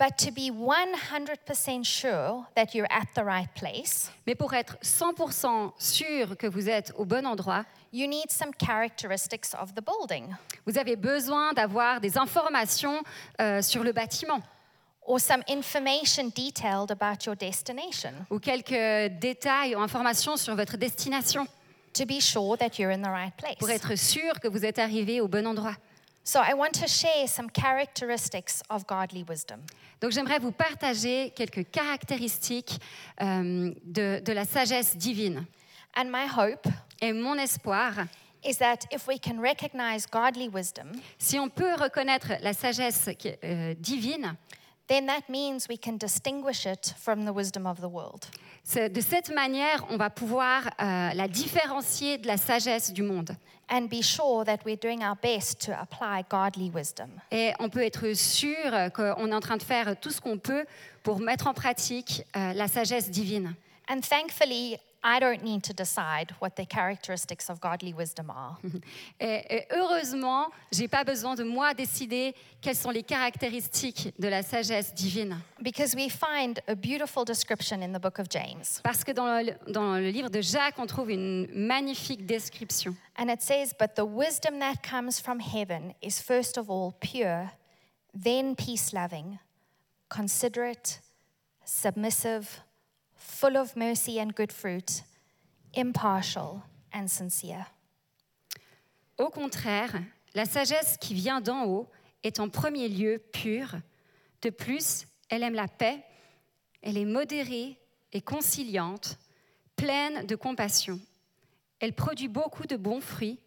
But 0.00 0.16
to 0.24 0.32
be 0.32 0.50
100% 0.50 1.84
sure 1.84 2.46
that 2.56 2.74
you're 2.74 2.90
at 2.90 3.04
the 3.14 3.22
right 3.22 3.50
place, 3.54 4.10
Mais 4.26 4.34
pour 4.34 4.54
être 4.54 4.78
100% 4.82 5.72
sûr 5.78 6.38
que 6.38 6.46
vous 6.46 6.70
êtes 6.70 6.90
au 6.96 7.04
bon 7.04 7.26
endroit, 7.26 7.66
you 7.92 8.06
need 8.06 8.30
some 8.30 8.50
characteristics 8.58 9.54
of 9.60 9.74
the 9.74 9.82
building 9.84 10.34
vous 10.66 10.78
avez 10.78 10.96
besoin 10.96 11.52
d'avoir 11.52 12.00
des 12.00 12.16
informations 12.16 13.02
euh, 13.42 13.60
sur 13.60 13.82
le 13.84 13.92
bâtiment 13.92 14.40
or 15.06 15.20
some 15.20 15.42
information 15.48 16.30
detailed 16.34 16.90
about 16.90 17.26
your 17.26 17.36
destination 17.36 18.12
ou 18.30 18.38
quelques 18.38 19.12
détails 19.20 19.74
ou 19.74 19.80
informations 19.80 20.38
sur 20.38 20.54
votre 20.54 20.78
destination 20.78 21.46
to 21.92 22.06
be 22.06 22.20
sure 22.20 22.56
that 22.56 22.78
you're 22.78 22.92
in 22.92 23.02
the 23.02 23.10
right 23.10 23.34
pour 23.58 23.68
place. 23.68 23.70
être 23.70 23.98
sûr 23.98 24.40
que 24.40 24.48
vous 24.48 24.64
êtes 24.64 24.78
arrivé 24.78 25.20
au 25.20 25.28
bon 25.28 25.46
endroit. 25.46 25.74
So, 26.22 26.40
I 26.40 26.54
want 26.54 26.74
to 26.80 26.86
share 26.86 27.26
some 27.26 27.48
characteristics 27.48 28.62
of 28.68 28.86
godly 28.86 29.24
wisdom. 29.28 29.60
Donc 30.00 30.12
j'aimerais 30.12 30.38
vous 30.38 30.52
partager 30.52 31.30
quelques 31.34 31.70
caractéristiques 31.70 32.78
euh, 33.20 33.72
de, 33.84 34.20
de 34.20 34.32
la 34.32 34.44
sagesse 34.44 34.96
divine. 34.96 35.46
And 35.96 36.10
my 36.10 36.26
hope 36.26 36.66
Et 37.02 37.14
mon 37.14 37.38
espoir, 37.38 38.08
is 38.44 38.58
that 38.58 38.86
if 38.90 39.06
we 39.06 39.18
can 39.18 39.40
recognize 39.40 40.06
godly 40.06 40.48
wisdom, 40.48 40.92
si 41.18 41.38
on 41.38 41.48
peut 41.48 41.74
reconnaître 41.74 42.32
la 42.42 42.52
sagesse 42.52 43.08
euh, 43.42 43.74
divine, 43.80 44.36
then 44.86 45.06
that 45.06 45.28
means 45.28 45.66
we 45.68 45.78
can 45.78 45.96
distinguish 45.96 46.66
it 46.66 46.94
from 46.98 47.24
the 47.24 47.32
wisdom 47.32 47.66
of 47.66 47.80
the 47.80 47.88
world. 47.88 48.28
De 48.76 49.00
cette 49.00 49.34
manière, 49.34 49.84
on 49.90 49.96
va 49.96 50.10
pouvoir 50.10 50.66
euh, 50.66 51.10
la 51.14 51.28
différencier 51.28 52.18
de 52.18 52.26
la 52.26 52.36
sagesse 52.36 52.92
du 52.92 53.02
monde. 53.02 53.30
And 53.72 53.82
be 53.82 54.02
sure 54.02 54.44
that 54.44 54.58
we're 54.64 54.76
doing 54.76 55.04
our 55.04 55.16
best 55.22 55.64
to 55.66 55.72
apply 55.72 56.24
godly 56.28 56.70
wisdom. 56.74 57.08
Et 57.30 57.52
on 57.60 57.68
peut 57.68 57.84
être 57.84 58.14
sûr 58.14 58.90
qu'on 58.92 59.30
est 59.30 59.34
en 59.34 59.40
train 59.40 59.56
de 59.56 59.62
faire 59.62 59.94
tout 60.00 60.10
ce 60.10 60.20
qu'on 60.20 60.38
peut 60.38 60.64
pour 61.04 61.20
mettre 61.20 61.46
en 61.46 61.54
pratique 61.54 62.24
euh, 62.36 62.52
la 62.52 62.66
sagesse 62.66 63.10
divine. 63.10 63.54
And 63.88 64.00
thankfully, 64.00 64.76
I 65.02 65.18
don't 65.18 65.42
need 65.42 65.62
to 65.64 65.72
decide 65.72 66.34
what 66.40 66.56
the 66.56 66.66
characteristics 66.66 67.48
of 67.48 67.58
godly 67.60 67.94
wisdom 67.94 68.30
are. 68.30 68.58
Et, 69.20 69.44
et 69.48 69.66
heureusement, 69.70 70.50
j'ai 70.70 70.88
pas 70.88 71.04
besoin 71.04 71.34
de 71.34 71.44
moi 71.44 71.72
décider 71.74 72.34
quelles 72.60 72.76
sont 72.76 72.90
les 72.90 73.02
caractéristiques 73.02 74.12
de 74.18 74.28
la 74.28 74.42
sagesse 74.42 74.92
divine. 74.94 75.42
Because 75.62 75.94
we 75.94 76.10
find 76.10 76.60
a 76.68 76.74
beautiful 76.74 77.24
description 77.24 77.82
in 77.82 77.92
the 77.92 77.98
book 77.98 78.18
of 78.18 78.28
James. 78.28 78.80
Parce 78.82 79.02
que 79.02 79.12
dans 79.12 79.42
le, 79.42 79.54
dans 79.72 79.94
le 79.94 80.10
livre 80.10 80.28
de 80.28 80.42
Jacques, 80.42 80.78
on 80.78 80.86
trouve 80.86 81.10
une 81.10 81.46
magnifique 81.52 82.26
description. 82.26 82.94
And 83.16 83.30
it 83.30 83.42
says, 83.42 83.72
But 83.78 83.94
the 83.96 84.04
wisdom 84.04 84.58
that 84.60 84.82
comes 84.82 85.18
from 85.18 85.40
heaven 85.40 85.94
is 86.02 86.20
first 86.20 86.58
of 86.58 86.68
all 86.68 86.94
pure, 87.00 87.52
then 88.14 88.54
peace 88.54 88.92
loving, 88.92 89.38
considerate, 90.10 91.00
submissive, 91.64 92.60
full 93.20 93.56
of 93.56 93.76
mercy 93.76 94.18
and 94.18 94.32
good 94.34 94.52
fruit, 94.52 95.04
impartial 95.76 96.62
and 96.92 97.06
sincere. 97.08 97.66
Au 99.18 99.28
contraire, 99.28 100.00
la 100.34 100.46
sagesse 100.46 100.96
qui 100.98 101.14
vient 101.14 101.40
d'en 101.40 101.66
haut 101.66 101.88
est 102.24 102.40
en 102.40 102.48
premier 102.48 102.88
lieu 102.88 103.22
pure. 103.32 103.76
De 104.42 104.50
plus, 104.50 105.06
elle 105.28 105.42
aime 105.42 105.54
la 105.54 105.68
paix, 105.68 106.02
elle 106.82 106.96
est 106.96 107.04
modérée 107.04 107.78
et 108.12 108.22
conciliante, 108.22 109.18
pleine 109.76 110.26
de 110.26 110.34
compassion. 110.34 110.98
Elle 111.78 111.92
produit 111.92 112.28
beaucoup 112.28 112.66
de 112.66 112.76
bons 112.76 113.00
fruits, 113.00 113.38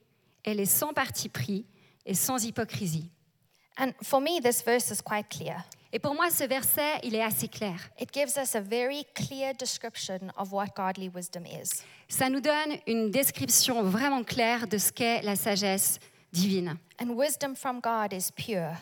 elle 0.44 0.60
est 0.60 0.66
sans 0.66 0.94
parti 0.94 1.30
pris 1.30 1.66
et 2.06 2.14
sans 2.14 2.46
hypocrisie. 2.46 3.10
And 3.78 3.92
for 4.04 4.22
me, 4.22 4.40
this 4.42 4.64
verse 4.64 4.92
is 4.92 5.02
quite 5.02 5.30
clear. 5.30 5.64
Et 5.96 6.00
pour 6.00 6.16
moi, 6.16 6.32
ce 6.32 6.44
verset, 6.46 7.00
il 7.04 7.14
est 7.14 7.22
assez 7.22 7.48
clair. 7.48 7.76
It 8.00 8.10
gives 8.12 8.36
us 8.36 8.56
a 8.56 8.60
very 8.60 9.06
clear 9.14 9.54
description 9.54 10.32
of 10.36 10.52
what 10.52 10.70
godly 10.76 11.08
wisdom 11.14 11.46
is. 11.46 11.84
Ça 12.10 12.32
nous 12.32 12.42
donne 12.42 12.80
une 12.88 13.12
description 13.12 13.84
vraiment 13.84 14.24
claire 14.24 14.68
de 14.68 14.80
ce 14.80 14.92
qu'est 14.92 15.22
la 15.22 15.36
sagesse 15.36 16.00
divine. 16.32 16.78
And 17.00 17.12
wisdom 17.12 17.56
from 17.56 17.80
God 17.80 18.12
is 18.12 18.32
pure. 18.36 18.76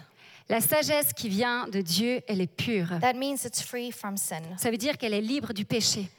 La 0.47 0.61
sagesse 0.61 1.11
qui 1.11 1.27
vient 1.27 1.67
de 1.67 1.81
Dieu, 1.81 2.21
elle 2.29 2.39
est 2.39 2.47
pure. 2.47 2.87
That 3.01 3.15
means 3.15 3.43
it's 3.43 3.61
free 3.61 3.91
from 3.91 4.15
sin. 4.15 4.43
Ça 4.57 4.71
veut 4.71 4.77
dire 4.77 4.97
qu'elle 4.97 5.13
est 5.13 5.19
libre 5.19 5.51
du 5.51 5.65
péché. 5.65 6.09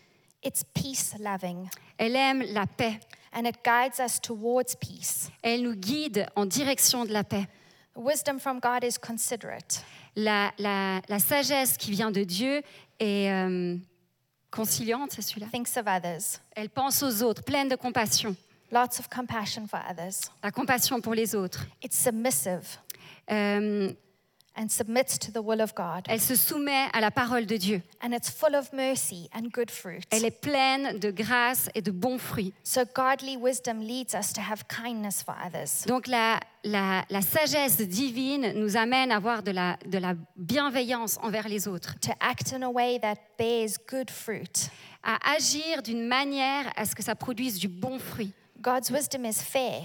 It's 0.44 0.62
peace 0.74 1.14
loving. 1.18 1.70
Elle 1.96 2.16
aime 2.16 2.42
la 2.52 2.66
paix. 2.66 3.00
And 3.32 3.46
it 3.46 3.56
guides 3.64 3.98
us 3.98 4.20
towards 4.20 4.76
peace. 4.78 5.30
Elle 5.40 5.62
nous 5.62 5.74
guide 5.74 6.26
en 6.36 6.44
direction 6.44 7.06
de 7.06 7.12
la 7.14 7.24
paix. 7.24 7.46
Wisdom 7.96 8.38
from 8.40 8.58
God 8.60 8.84
is 8.84 8.98
considerate. 8.98 9.84
La, 10.16 10.52
la- 10.58 11.00
la 11.08 11.18
sagesse 11.18 11.76
qui 11.76 11.90
vient 11.90 12.10
de 12.10 12.24
Dieu 12.24 12.62
est 12.98 13.30
euh, 13.30 13.76
conciliante, 14.50 15.12
c'est 15.12 15.22
celui-là. 15.22 15.46
Thinks 15.52 15.76
of 15.76 15.86
others. 15.86 16.40
Elle 16.56 16.70
pense 16.70 17.02
aux 17.02 17.22
autres, 17.22 17.42
pleine 17.42 17.68
de 17.68 17.76
compassion. 17.76 18.34
Lots 18.70 18.98
of 18.98 19.08
compassion 19.08 19.66
for 19.66 19.80
others. 19.90 20.30
La 20.42 20.50
compassion 20.50 21.00
pour 21.00 21.14
les 21.14 21.34
autres. 21.34 21.66
It's 21.82 21.98
submissive 21.98 22.78
Euh, 23.30 23.92
and 24.56 24.68
submits 24.68 25.18
to 25.18 25.32
the 25.32 25.42
will 25.42 25.60
of 25.60 25.74
God. 25.74 26.02
elle 26.08 26.20
se 26.20 26.34
soumet 26.36 26.88
à 26.92 27.00
la 27.00 27.10
parole 27.10 27.46
de 27.46 27.56
Dieu. 27.56 27.82
And 28.02 28.12
it's 28.12 28.30
full 28.30 28.54
of 28.54 28.72
mercy 28.72 29.28
and 29.34 29.48
good 29.52 29.70
fruit. 29.70 30.02
Elle 30.10 30.24
est 30.24 30.40
pleine 30.40 30.98
de 30.98 31.10
grâce 31.10 31.68
et 31.74 31.82
de 31.82 31.90
bons 31.90 32.18
fruits. 32.18 32.52
So 32.62 32.82
godly 32.94 33.36
wisdom 33.36 33.80
leads 33.80 34.14
us 34.14 34.32
to 34.34 34.40
have 34.40 34.64
kindness 34.68 35.22
for 35.22 35.34
others. 35.44 35.86
Donc 35.86 36.06
la, 36.06 36.38
la- 36.64 37.04
la 37.08 37.22
sagesse 37.22 37.78
divine 37.78 38.52
nous 38.54 38.76
amène 38.76 39.10
à 39.10 39.16
avoir 39.16 39.42
de 39.42 39.50
la, 39.52 39.78
de 39.86 39.98
la 39.98 40.14
bienveillance 40.36 41.18
envers 41.22 41.48
les 41.48 41.66
autres, 41.68 41.98
to 42.00 42.12
act 42.20 42.52
in 42.52 42.62
a 42.62 42.68
way 42.70 42.98
that 43.00 43.16
bears 43.38 43.78
good 43.90 44.10
fruit. 44.10 44.68
à 45.02 45.18
agir 45.34 45.82
d'une 45.82 46.06
manière 46.06 46.70
à 46.76 46.84
ce 46.84 46.94
que 46.94 47.02
ça 47.02 47.14
produise 47.14 47.58
du 47.58 47.68
bon 47.68 47.98
fruit. 47.98 48.32
God's 48.60 48.90
wisdom 48.90 49.24
is 49.24 49.42
fair, 49.42 49.82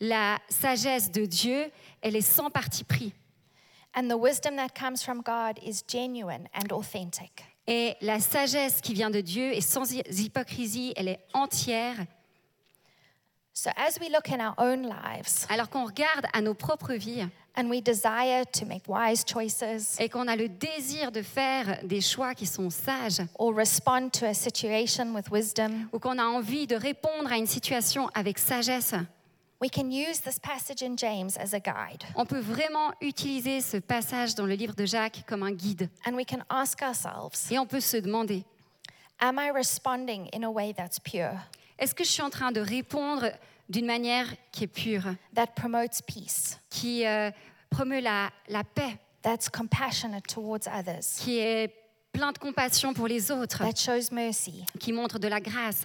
La 0.00 0.38
sagesse 0.48 1.10
de 1.10 1.24
Dieu, 1.24 1.70
elle 2.02 2.16
est 2.16 2.20
sans 2.20 2.50
parti 2.50 2.84
pris. 2.84 3.14
And 3.94 4.08
the 4.08 4.16
wisdom 4.16 4.56
that 4.56 4.74
comes 4.74 5.02
from 5.02 5.22
God 5.22 5.58
is 5.64 5.82
genuine 5.86 6.48
and 6.54 6.72
authentic. 6.72 7.44
Et 7.66 7.96
la 8.00 8.18
sagesse 8.20 8.80
qui 8.80 8.94
vient 8.94 9.10
de 9.10 9.20
Dieu 9.20 9.52
est 9.52 9.60
sans 9.60 9.90
hy- 9.92 10.02
hypocrisie, 10.10 10.92
elle 10.96 11.08
est 11.08 11.20
entière. 11.34 11.96
So, 13.52 13.70
as 13.76 13.98
we 14.00 14.08
look 14.08 14.30
in 14.30 14.40
our 14.40 14.54
own 14.58 14.82
lives 14.88 15.44
Alors 15.50 15.68
qu'on 15.68 15.84
regarde 15.84 16.26
à 16.32 16.40
nos 16.40 16.54
propres 16.54 16.94
vies 16.94 17.26
and 17.56 17.68
we 17.68 17.82
desire 17.82 18.46
to 18.52 18.64
make 18.64 18.84
wise 18.88 19.24
choices 19.26 19.98
et 20.00 20.08
qu'on 20.08 20.28
a 20.28 20.36
le 20.36 20.48
désir 20.48 21.10
de 21.12 21.20
faire 21.20 21.78
des 21.84 22.00
choix 22.00 22.34
qui 22.34 22.46
sont 22.46 22.70
sages, 22.70 23.20
or 23.38 23.52
respond 23.54 24.08
to 24.10 24.24
a 24.24 24.32
situation 24.34 25.12
with 25.14 25.30
wisdom, 25.30 25.88
ou 25.92 25.98
qu'on 25.98 26.18
a 26.18 26.24
envie 26.24 26.66
de 26.66 26.76
répondre 26.76 27.30
à 27.30 27.36
une 27.36 27.46
situation 27.48 28.08
avec 28.14 28.38
sagesse, 28.38 28.94
we 29.60 29.68
can 29.70 29.90
use 29.90 30.20
this 30.20 30.38
passage 30.38 30.82
in 30.82 30.96
James 30.96 31.36
as 31.36 31.52
a 31.52 31.60
guide. 31.60 32.04
on 32.14 32.24
peut 32.24 32.40
vraiment 32.40 32.92
utiliser 33.00 33.60
ce 33.60 33.76
passage 33.76 34.34
dans 34.34 34.46
le 34.46 34.54
livre 34.54 34.74
de 34.74 34.86
Jacques 34.86 35.24
comme 35.26 35.42
un 35.42 35.52
guide. 35.52 35.88
And 36.06 36.14
we 36.14 36.24
can 36.24 36.42
ask 36.48 36.80
ourselves 36.82 37.50
Et 37.50 37.58
on 37.58 37.66
peut 37.66 37.80
se 37.80 37.98
demander, 37.98 38.44
Am 39.20 39.38
I 39.38 39.50
responding 39.50 40.28
in 40.32 40.44
a 40.44 40.50
way 40.50 40.72
that's 40.72 40.98
pure, 40.98 41.36
est-ce 41.78 41.94
que 41.94 42.04
je 42.04 42.10
suis 42.10 42.22
en 42.22 42.30
train 42.30 42.52
de 42.52 42.60
répondre 42.60 43.30
d'une 43.68 43.86
manière 43.86 44.26
qui 44.50 44.64
est 44.64 44.66
pure, 44.66 45.04
that 45.34 45.48
promotes 45.54 46.02
peace, 46.06 46.58
qui 46.70 47.06
euh, 47.06 47.30
promeut 47.68 48.00
la, 48.00 48.30
la 48.48 48.64
paix, 48.64 48.98
that's 49.22 49.48
compassionate 49.48 50.26
towards 50.26 50.66
others, 50.66 51.04
qui 51.18 51.38
est 51.38 51.72
plein 52.12 52.32
de 52.32 52.38
compassion 52.38 52.94
pour 52.94 53.06
les 53.06 53.30
autres, 53.30 53.58
that 53.58 53.76
shows 53.76 54.10
mercy? 54.10 54.64
qui 54.78 54.92
montre 54.92 55.18
de 55.18 55.28
la 55.28 55.40
grâce? 55.40 55.84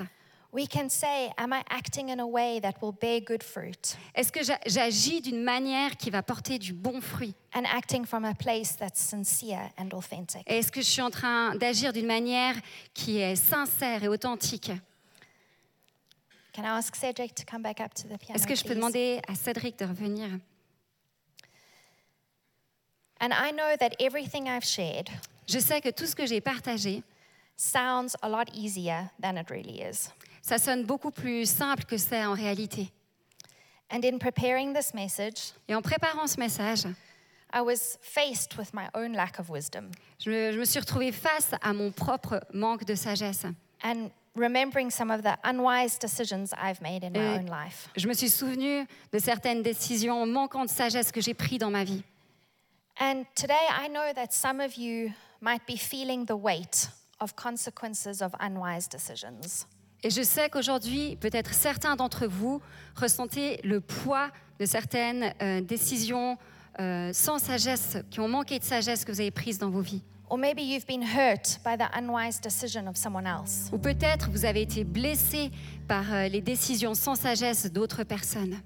We 0.55 0.67
can 0.67 0.87
say, 0.89 1.31
Am 1.37 1.51
I 1.51 1.63
acting 1.69 2.07
in 2.07 2.21
a 2.21 2.25
way 2.25 2.61
that 2.61 2.75
will 2.81 2.93
bear 2.93 3.19
good 3.19 3.43
fruit? 3.43 3.97
Est-ce 4.15 4.31
que 4.31 4.41
j'a- 4.41 4.57
j'agis 4.65 5.19
d'une 5.21 5.43
manière 5.43 5.97
qui 5.97 6.09
va 6.09 6.23
porter 6.23 6.57
du 6.57 6.71
bon 6.71 7.01
fruit? 7.01 7.35
And 7.53 7.65
acting 7.65 8.05
from 8.05 8.23
a 8.23 8.33
place 8.33 8.77
that's 8.77 9.01
sincere 9.01 9.69
and 9.77 9.89
authentic. 9.93 10.43
Et 10.47 10.59
Est-ce 10.59 10.71
que 10.71 10.79
je 10.81 10.87
suis 10.89 11.01
en 11.01 11.09
train 11.09 11.55
d'agir 11.55 11.91
d'une 11.91 12.05
manière 12.07 12.55
qui 12.93 13.17
est 13.17 13.35
sincère 13.35 14.05
et 14.05 14.07
authentique? 14.07 14.71
Can 16.53 16.63
I 16.63 16.67
ask 16.67 16.95
Cedric 16.95 17.35
to 17.35 17.43
come 17.43 17.61
back 17.61 17.81
up 17.81 17.93
to 17.95 18.03
the 18.07 18.17
piano? 18.17 18.35
Est-ce 18.35 18.47
que 18.47 18.55
je 18.55 18.63
peux 18.63 18.75
demander 18.75 19.19
à 19.27 19.35
Cédric 19.35 19.77
de 19.77 19.83
revenir? 19.83 20.29
And 23.19 23.31
I 23.33 23.51
know 23.51 23.75
that 23.77 23.91
everything 23.99 24.47
I've 24.47 24.63
shared 24.63 25.09
Je 25.49 25.59
sais 25.59 25.81
que 25.81 25.89
tout 25.89 26.05
ce 26.05 26.15
que 26.15 26.25
j'ai 26.25 26.39
partagé, 26.39 27.03
sounds 27.57 28.15
a 28.21 28.29
lot 28.29 28.45
easier 28.53 29.09
than 29.21 29.35
it 29.37 29.49
really 29.49 29.81
is. 29.81 30.11
Ça 30.45 30.59
sonne 30.59 30.83
beaucoup 30.83 31.09
plus 31.09 31.49
simple 31.49 31.85
que 31.85 31.97
c'est 31.97 32.23
en 32.23 32.33
réalité. 32.33 32.91
And 33.91 34.03
in 34.03 34.19
preparing 34.19 34.73
this 34.73 34.93
message, 34.93 35.53
Et 35.67 35.73
en 35.73 35.81
préparant 35.81 36.27
ce 36.27 36.39
message, 36.39 36.85
I 37.51 37.61
was 37.61 37.97
faced 38.01 38.55
with 38.57 38.73
my 38.73 38.87
own 38.93 39.13
lack 39.13 39.39
of 39.39 39.49
wisdom 39.49 39.89
je 40.19 40.29
me, 40.29 40.51
je 40.51 40.59
me 40.59 40.65
suis 40.65 40.79
retrouvée 40.79 41.11
face 41.11 41.51
à 41.61 41.73
mon 41.73 41.91
propre 41.91 42.41
manque 42.53 42.85
de 42.85 42.95
sagesse. 42.95 43.45
and 43.83 44.11
remembering 44.35 44.91
some 44.91 45.09
of 45.09 45.23
the 45.23 45.35
unwise 45.43 45.97
decisions 45.97 46.53
I've 46.53 46.81
made 46.81 47.03
in 47.03 47.13
my 47.13 47.37
own 47.37 47.45
life. 47.47 47.89
Je 47.95 48.07
me 48.07 48.13
suis 48.13 48.29
souvenue 48.29 48.85
de 49.11 49.19
certaines 49.19 49.63
décisions 49.63 50.25
manquant 50.27 50.65
de 50.65 50.69
sagesse 50.69 51.11
que 51.11 51.21
j'ai 51.21 51.33
prises 51.33 51.59
dans 51.59 51.71
ma 51.71 51.83
vie. 51.83 52.03
And 52.99 53.25
today 53.35 53.67
I 53.71 53.87
know 53.87 54.13
that 54.13 54.31
some 54.31 54.59
of 54.59 54.75
you 54.77 55.11
might 55.41 55.65
be 55.65 55.77
feeling 55.77 56.25
the 56.25 56.35
weight 56.37 56.87
of 57.19 57.35
consequences 57.35 58.21
of 58.21 58.35
unwise 58.39 58.87
decisions. 58.87 59.65
Et 60.05 60.11
je 60.11 60.21
sais 60.21 60.49
qu'aujourd'hui, 60.51 61.15
peut-être 61.15 61.55
certains 61.55 61.95
d'entre 61.95 62.27
vous 62.27 62.61
ressentez 62.95 63.59
le 63.63 63.81
poids 63.81 64.29
de 64.59 64.65
certaines 64.67 65.33
euh, 65.41 65.61
décisions 65.61 66.37
euh, 66.79 67.09
sans 67.11 67.39
sagesse, 67.39 67.97
qui 68.11 68.19
ont 68.19 68.27
manqué 68.27 68.59
de 68.59 68.63
sagesse 68.63 69.03
que 69.03 69.11
vous 69.11 69.19
avez 69.19 69.31
prises 69.31 69.57
dans 69.57 69.71
vos 69.71 69.81
vies. 69.81 70.03
Or 70.29 70.37
maybe 70.37 70.59
you've 70.61 70.85
been 70.85 71.01
hurt 71.01 71.59
by 71.65 71.75
the 71.75 71.89
unwise 71.97 72.39
decision 72.39 72.85
of 72.85 72.97
someone 72.97 73.25
else. 73.25 73.71
Ou 73.73 73.79
peut-être 73.79 74.29
vous 74.29 74.45
avez 74.45 74.61
été 74.61 74.83
blessé 74.83 75.49
par 75.87 76.13
euh, 76.13 76.27
les 76.27 76.41
décisions 76.41 76.93
sans 76.93 77.15
sagesse 77.15 77.71
d'autres 77.71 78.03
personnes. 78.03 78.61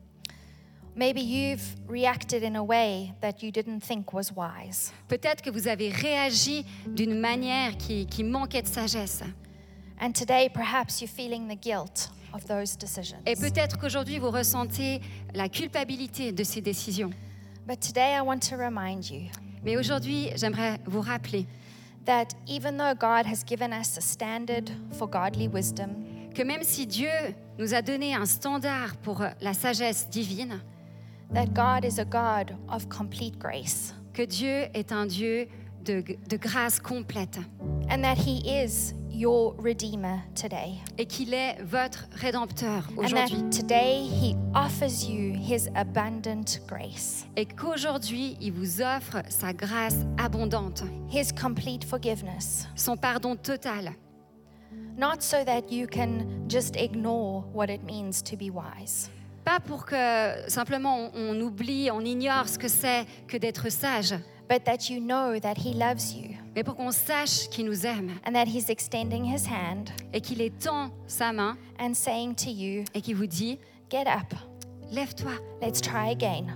Maybe 0.97 1.21
you've 1.21 1.78
reacted 1.88 2.43
in 2.43 2.56
a 2.56 2.62
way 2.62 3.13
that 3.21 3.41
you 3.41 3.49
didn't 3.49 3.80
think 3.80 4.12
was 4.12 4.34
wise. 4.36 4.91
Peut-être 5.08 5.41
que 5.41 5.49
vous 5.49 5.69
avez 5.69 5.88
réagi 5.88 6.65
d'une 6.86 7.17
manière 7.17 7.78
qui, 7.78 8.08
qui 8.08 8.25
manquait 8.25 8.62
de 8.62 8.67
sagesse. 8.67 9.23
And 9.99 10.13
today, 10.13 10.49
perhaps 10.53 11.01
you're 11.01 11.09
feeling 11.09 11.47
the 11.47 11.55
guilt 11.55 12.09
of 12.33 12.45
those 12.45 12.77
decisions. 12.77 13.17
Et 13.25 13.35
peut-être 13.35 13.77
qu'aujourd'hui, 13.77 14.19
vous 14.19 14.31
ressentez 14.31 15.01
la 15.33 15.49
culpabilité 15.49 16.31
de 16.31 16.43
ces 16.43 16.62
décisions. 16.62 17.12
But 17.67 17.81
today, 17.81 18.15
I 18.15 18.21
want 18.21 18.39
to 18.49 18.55
remind 18.55 19.09
you 19.09 19.29
Mais 19.63 19.75
aujourd'hui, 19.77 20.29
j'aimerais 20.35 20.79
vous 20.85 21.01
rappeler 21.01 21.45
that 22.05 22.33
even 22.47 22.77
though 22.77 22.93
God 22.93 23.25
has 23.25 23.43
given 23.43 23.73
us 23.73 23.97
a 23.97 24.01
standard 24.01 24.71
for 24.93 25.07
godly 25.07 25.47
wisdom, 25.47 25.89
que 26.33 26.43
même 26.43 26.63
si 26.63 26.88
Dieu 26.88 27.35
nous 27.57 27.73
a 27.73 27.81
donné 27.81 28.15
un 28.15 28.25
standard 28.25 28.95
pour 29.03 29.21
la 29.41 29.53
sagesse 29.53 30.07
divine, 30.09 30.62
that 31.33 31.53
God 31.53 31.83
is 31.83 31.99
a 31.99 32.05
God 32.05 32.55
of 32.69 32.88
complete 32.88 33.38
grace, 33.38 33.93
que 34.13 34.25
Dieu 34.25 34.69
est 34.73 34.91
un 34.91 35.05
Dieu 35.05 35.47
de, 35.83 36.01
de 36.01 36.38
grâce 36.38 36.79
complète 36.79 37.39
and 37.89 38.01
that 38.01 38.17
He 38.17 38.41
is 38.47 38.93
your 39.19 39.53
Redeemer 39.62 40.19
today. 40.34 40.75
et 40.97 41.05
qu'il 41.05 41.34
est 41.34 41.58
votre 41.62 42.08
rédempteur 42.13 42.88
And 42.97 43.03
aujourd'hui. 43.03 43.41
that 43.43 43.49
today 43.51 44.03
He 44.05 44.36
offers 44.55 45.03
you 45.10 45.34
His 45.36 45.67
abundant 45.75 46.45
grace, 46.67 47.25
Et 47.36 47.45
qu'aujourd'hui, 47.45 48.38
il 48.39 48.53
vous 48.53 48.82
offre 48.82 49.17
sa 49.29 49.51
grâce 49.53 49.97
abondante, 50.17 50.84
His 51.12 51.34
complete 51.34 51.84
forgiveness, 51.84 52.67
son 52.75 52.95
pardon 52.95 53.36
total, 53.36 53.93
not 54.97 55.21
so 55.21 55.43
that 55.45 55.69
you 55.69 55.86
can 55.88 56.25
just 56.49 56.75
ignore 56.77 57.43
what 57.53 57.65
it 57.69 57.84
means 57.84 58.21
to 58.23 58.38
be 58.38 58.49
wise. 58.49 59.10
pas 59.43 59.60
pour 59.60 59.86
que 59.86 59.95
simplement 60.47 61.10
on, 61.13 61.32
on 61.38 61.41
oublie, 61.41 61.89
on 61.91 62.01
ignore 62.05 62.47
ce 62.47 62.58
que 62.58 62.67
c'est 62.69 63.05
que 63.27 63.36
d'être 63.38 63.69
sage, 63.69 64.13
but 64.49 64.63
that 64.63 64.89
you 64.89 64.99
know 65.01 65.39
that 65.39 65.55
He 65.58 65.73
loves 65.73 66.13
you 66.13 66.36
mais 66.55 66.63
pour 66.63 66.75
qu'on 66.75 66.91
sache 66.91 67.47
qu'il 67.49 67.65
nous 67.65 67.85
aime 67.85 68.12
and 68.27 68.33
that 68.33 68.45
He's 68.45 68.69
extending 68.69 69.23
His 69.25 69.45
hand 69.47 69.89
et 70.13 70.21
qu'il 70.21 70.41
étend 70.41 70.91
sa 71.07 71.31
main 71.31 71.57
and 71.79 71.93
saying 71.93 72.35
to 72.35 72.49
you, 72.49 72.83
et 72.93 73.01
qu'il 73.01 73.15
vous 73.15 73.27
dit, 73.27 73.59
Get 73.91 74.07
up, 74.07 74.33
lève-toi, 74.91 75.31
let's 75.62 75.81
try 75.81 76.09
again. 76.12 76.47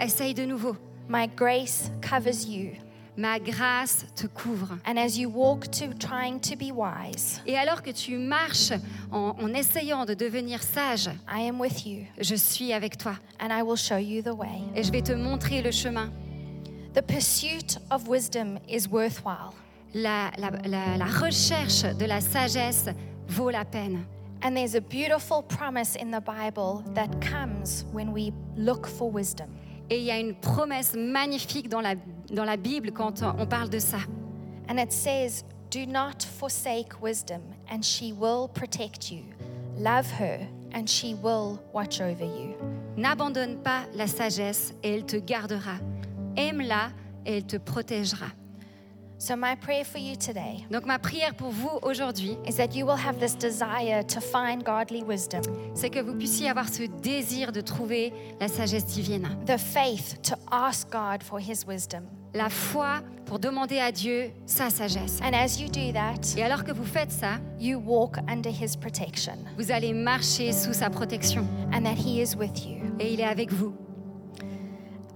essaye 0.00 0.34
de 0.34 0.44
nouveau, 0.44 0.76
My 1.08 1.26
grace 1.26 1.90
covers 2.02 2.46
you. 2.46 2.72
Ma 3.16 3.40
grâce 3.40 4.06
te 4.14 4.28
couvre. 4.28 4.78
And 4.86 4.96
as 4.96 5.18
you 5.18 5.28
walk 5.28 5.68
to 5.72 5.86
trying 5.98 6.38
to 6.40 6.54
be 6.56 6.70
wise, 6.72 7.40
Et 7.46 7.56
alors 7.58 7.82
que 7.82 7.90
tu 7.90 8.16
marches 8.16 8.72
en, 9.10 9.34
en 9.40 9.54
essayant 9.54 10.04
de 10.04 10.14
devenir 10.14 10.62
sage, 10.62 11.08
I 11.28 11.48
am 11.48 11.58
with 11.58 11.84
you 11.84 12.04
je 12.20 12.36
suis 12.36 12.72
avec 12.72 12.96
toi 12.96 13.14
and 13.40 13.48
I 13.50 13.62
will 13.62 13.76
show 13.76 13.96
you 13.96 14.22
the 14.22 14.32
way. 14.32 14.60
et 14.76 14.84
je 14.84 14.92
vais 14.92 15.02
te 15.02 15.12
montrer 15.12 15.62
le 15.62 15.72
chemin. 15.72 16.12
The 16.98 17.04
pursuit 17.04 17.78
of 17.92 18.08
wisdom 18.08 18.58
is 18.66 18.88
worthwhile. 18.88 19.54
La, 19.94 20.32
la- 20.36 20.50
la- 20.66 20.96
la 20.96 21.04
recherche 21.04 21.84
de 21.96 22.06
la 22.08 22.18
sagesse 22.18 22.88
vaut 23.28 23.52
la 23.52 23.62
peine. 23.62 24.04
And 24.42 24.56
there's 24.56 24.74
a 24.74 24.80
beautiful 24.80 25.44
promise 25.44 25.94
in 25.94 26.10
the 26.10 26.20
Bible 26.20 26.82
that 26.94 27.20
comes 27.20 27.84
when 27.92 28.12
we 28.12 28.32
look 28.56 28.84
for 28.88 29.08
wisdom. 29.08 29.46
Et 29.88 29.98
il 29.98 30.06
y 30.06 30.10
a 30.10 30.18
une 30.18 30.34
promesse 30.34 30.94
magnifique 30.96 31.68
dans 31.68 31.82
la, 31.82 31.94
dans 32.34 32.44
la 32.44 32.56
Bible 32.56 32.90
quand 32.90 33.22
on 33.22 33.46
parle 33.46 33.68
de 33.70 33.78
ça. 33.78 34.00
And 34.68 34.80
it 34.80 34.92
says, 34.92 35.44
Do 35.70 35.86
not 35.86 36.24
forsake 36.24 37.00
wisdom, 37.00 37.42
and 37.70 37.84
she 37.84 38.12
will 38.12 38.48
protect 38.48 39.12
you. 39.12 39.22
Love 39.76 40.10
her, 40.18 40.40
and 40.72 40.88
she 40.90 41.14
will 41.14 41.60
watch 41.72 42.00
over 42.00 42.24
you. 42.24 42.56
N'abandonne 42.96 43.62
pas 43.62 43.84
la 43.94 44.08
sagesse 44.08 44.74
et 44.82 44.96
elle 44.96 45.06
te 45.06 45.18
gardera. 45.18 45.78
Aime-la 46.38 46.90
et 47.26 47.38
elle 47.38 47.44
te 47.46 47.56
protégera. 47.56 48.26
So, 49.20 49.34
my 49.34 49.56
prayer 49.56 49.82
for 49.84 49.98
you 50.00 50.14
today 50.14 50.64
Donc 50.70 50.86
ma 50.86 51.00
prière 51.00 51.34
pour 51.34 51.50
vous 51.50 51.80
aujourd'hui, 51.82 52.36
is 52.46 52.54
that 52.54 52.76
you 52.76 52.86
will 52.86 52.96
have 52.96 53.18
this 53.18 53.36
desire 53.36 54.04
to 54.06 54.20
find 54.20 54.62
godly 54.62 55.02
wisdom, 55.02 55.42
c'est 55.74 55.90
que 55.90 55.98
vous 56.00 56.14
puissiez 56.14 56.48
avoir 56.48 56.68
ce 56.68 56.84
désir 57.02 57.50
de 57.50 57.60
trouver 57.60 58.12
la 58.40 58.46
sagesse 58.46 58.86
divine. 58.86 59.26
the 59.44 59.58
faith 59.58 60.22
to 60.22 60.36
ask 60.52 60.88
God 60.92 61.24
for 61.24 61.40
his 61.40 61.64
wisdom. 61.66 62.04
La 62.32 62.48
foi 62.48 63.00
pour 63.26 63.40
demander 63.40 63.80
à 63.80 63.90
Dieu 63.90 64.30
sa 64.46 64.70
sagesse. 64.70 65.18
And 65.20 65.34
as 65.34 65.58
you 65.58 65.66
do 65.68 65.90
that, 65.92 66.36
Et 66.36 66.44
alors 66.44 66.62
que 66.62 66.70
vous 66.70 66.84
faites 66.84 67.10
ça, 67.10 67.40
you 67.58 67.80
walk 67.84 68.18
under 68.28 68.50
his 68.52 68.76
protection 68.76 69.32
vous 69.56 69.72
allez 69.72 69.92
marcher 69.92 70.52
sous 70.52 70.74
sa 70.74 70.90
protection 70.90 71.44
and 71.72 71.82
that 71.82 71.96
he 71.96 72.20
is 72.22 72.36
with 72.36 72.64
you. 72.64 72.76
et 73.00 73.12
il 73.14 73.18
est 73.20 73.24
avec 73.24 73.50
vous. 73.52 73.74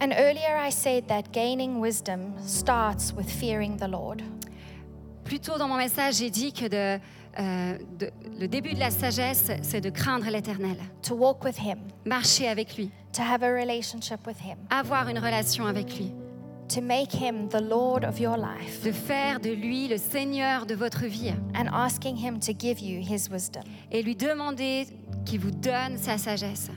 And 0.02 0.10
earlier 0.18 0.56
I 0.58 0.70
said 0.72 1.06
that 1.08 1.30
gaining 1.32 1.78
wisdom 1.80 2.34
starts 2.44 3.12
with 3.16 3.30
fearing 3.30 3.76
the 3.78 3.86
Lord. 3.88 4.20
Plus 5.24 5.38
tôt 5.38 5.56
dans 5.58 5.68
mon 5.68 5.76
message, 5.76 6.16
j'ai 6.16 6.30
dit 6.30 6.52
que 6.52 6.66
de- 6.66 7.00
euh, 7.38 7.78
de- 8.00 8.10
le 8.40 8.48
début 8.48 8.74
de 8.74 8.80
la 8.80 8.90
sagesse, 8.90 9.52
c'est 9.62 9.80
de 9.80 9.90
craindre 9.90 10.28
l'Éternel, 10.28 10.76
to 11.02 11.14
walk 11.14 11.44
with 11.44 11.56
Him, 11.60 11.78
marcher 12.04 12.48
avec 12.48 12.76
lui, 12.76 12.90
to 13.12 13.22
have 13.22 13.44
a 13.44 13.48
relationship 13.54 14.26
with 14.26 14.40
Him, 14.40 14.56
avoir 14.70 15.08
une 15.08 15.18
relation 15.20 15.66
avec 15.66 15.96
lui, 15.96 16.12
to 16.68 16.80
make 16.80 17.14
Him 17.14 17.48
the 17.48 17.62
Lord 17.62 18.04
of 18.04 18.18
your 18.18 18.36
life, 18.36 18.82
de 18.82 18.90
faire 18.90 19.38
de 19.38 19.50
lui 19.50 19.86
le 19.86 19.98
Seigneur 19.98 20.66
de 20.66 20.74
votre 20.74 21.06
vie. 21.06 21.32
And 21.54 21.68
asking 21.72 22.16
Him 22.16 22.40
to 22.40 22.52
give 22.58 22.80
you 22.80 22.98
His 23.00 23.28
wisdom. 23.30 23.62
et 23.92 24.02
lui 24.02 24.16
demander 24.16 24.88
qu'il 25.24 25.38
vous 25.38 25.52
donne 25.52 25.96
sa 25.96 26.18
sagesse. 26.18 26.70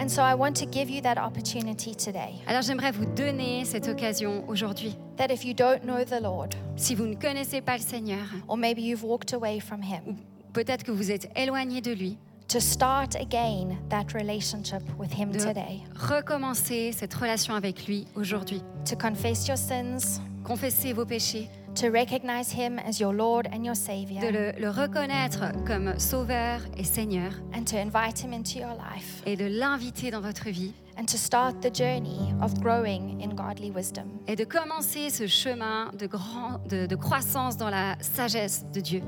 And 0.00 0.08
so 0.08 0.22
I 0.22 0.34
want 0.34 0.54
to 0.60 0.66
give 0.66 0.88
you 0.88 1.00
that 1.02 1.18
opportunity 1.18 1.94
today 1.94 2.34
Alors 2.46 2.62
j'aimerais 2.62 2.92
vous 2.92 3.04
donner 3.06 3.64
cette 3.64 3.88
occasion 3.88 4.44
aujourd'hui. 4.48 4.96
that 5.16 5.30
if 5.32 5.44
you 5.44 5.52
don't 5.54 5.82
know 5.84 6.04
the 6.04 6.20
Lord, 6.22 6.54
Si 6.76 6.94
vous 6.94 7.06
ne 7.06 7.14
connaissez 7.16 7.60
pas 7.60 7.76
le 7.76 7.82
Seigneur, 7.82 8.24
or 8.46 8.56
maybe 8.56 8.80
you've 8.80 9.02
walked 9.04 9.32
away 9.34 9.58
from 9.60 9.82
Him, 9.82 10.16
peut-être 10.52 10.84
que 10.84 10.92
vous 10.92 11.10
êtes 11.10 11.28
éloigné 11.36 11.80
de 11.80 11.92
lui, 11.92 12.16
to 12.46 12.60
start 12.60 13.16
again 13.16 13.76
that 13.90 14.06
relationship 14.14 14.82
with 14.98 15.12
Him 15.12 15.32
de 15.32 15.38
today, 15.38 15.80
recommencer 15.96 16.92
cette 16.92 17.12
relation 17.14 17.54
avec 17.54 17.86
lui 17.88 18.06
aujourd'hui. 18.14 18.62
to 18.84 18.94
confess 18.96 19.48
your 19.48 19.58
sins, 19.58 20.20
Confessez 20.44 20.94
vos 20.94 21.04
péchés, 21.04 21.50
to 21.74 21.90
recognize 21.90 22.52
Him 22.52 22.78
as 22.78 22.98
your 22.98 23.14
Lord 23.14 23.46
and 23.52 23.64
your 23.64 23.74
de 23.74 23.80
Savior, 23.80 24.20
le, 24.30 24.52
le 24.58 24.70
reconnaître 24.70 25.52
comme 25.66 25.98
Sauveur 25.98 26.60
et 26.76 26.84
Seigneur 26.84 27.32
and 27.54 27.64
to 27.66 27.76
invite 27.76 28.18
Him 28.22 28.32
into 28.32 28.58
your 28.58 28.74
life, 28.74 29.22
et 29.26 29.36
de 29.36 29.46
l'inviter 29.46 30.10
dans 30.10 30.20
votre 30.20 30.48
vie 30.50 30.74
and 30.96 31.06
to 31.06 31.16
start 31.16 31.60
the 31.62 31.70
journey 31.72 32.34
of 32.42 32.60
growing 32.60 33.20
in 33.22 33.34
godly 33.34 33.70
wisdom. 33.70 34.18
et 34.26 34.36
de 34.36 34.44
commencer 34.44 35.10
ce 35.10 35.26
chemin 35.26 35.90
de, 35.98 36.06
grand, 36.06 36.58
de, 36.68 36.86
de 36.86 36.96
croissance 36.96 37.56
dans 37.56 37.70
la 37.70 37.96
sagesse 38.00 38.64
de 38.72 38.80
Dieu. 38.80 39.02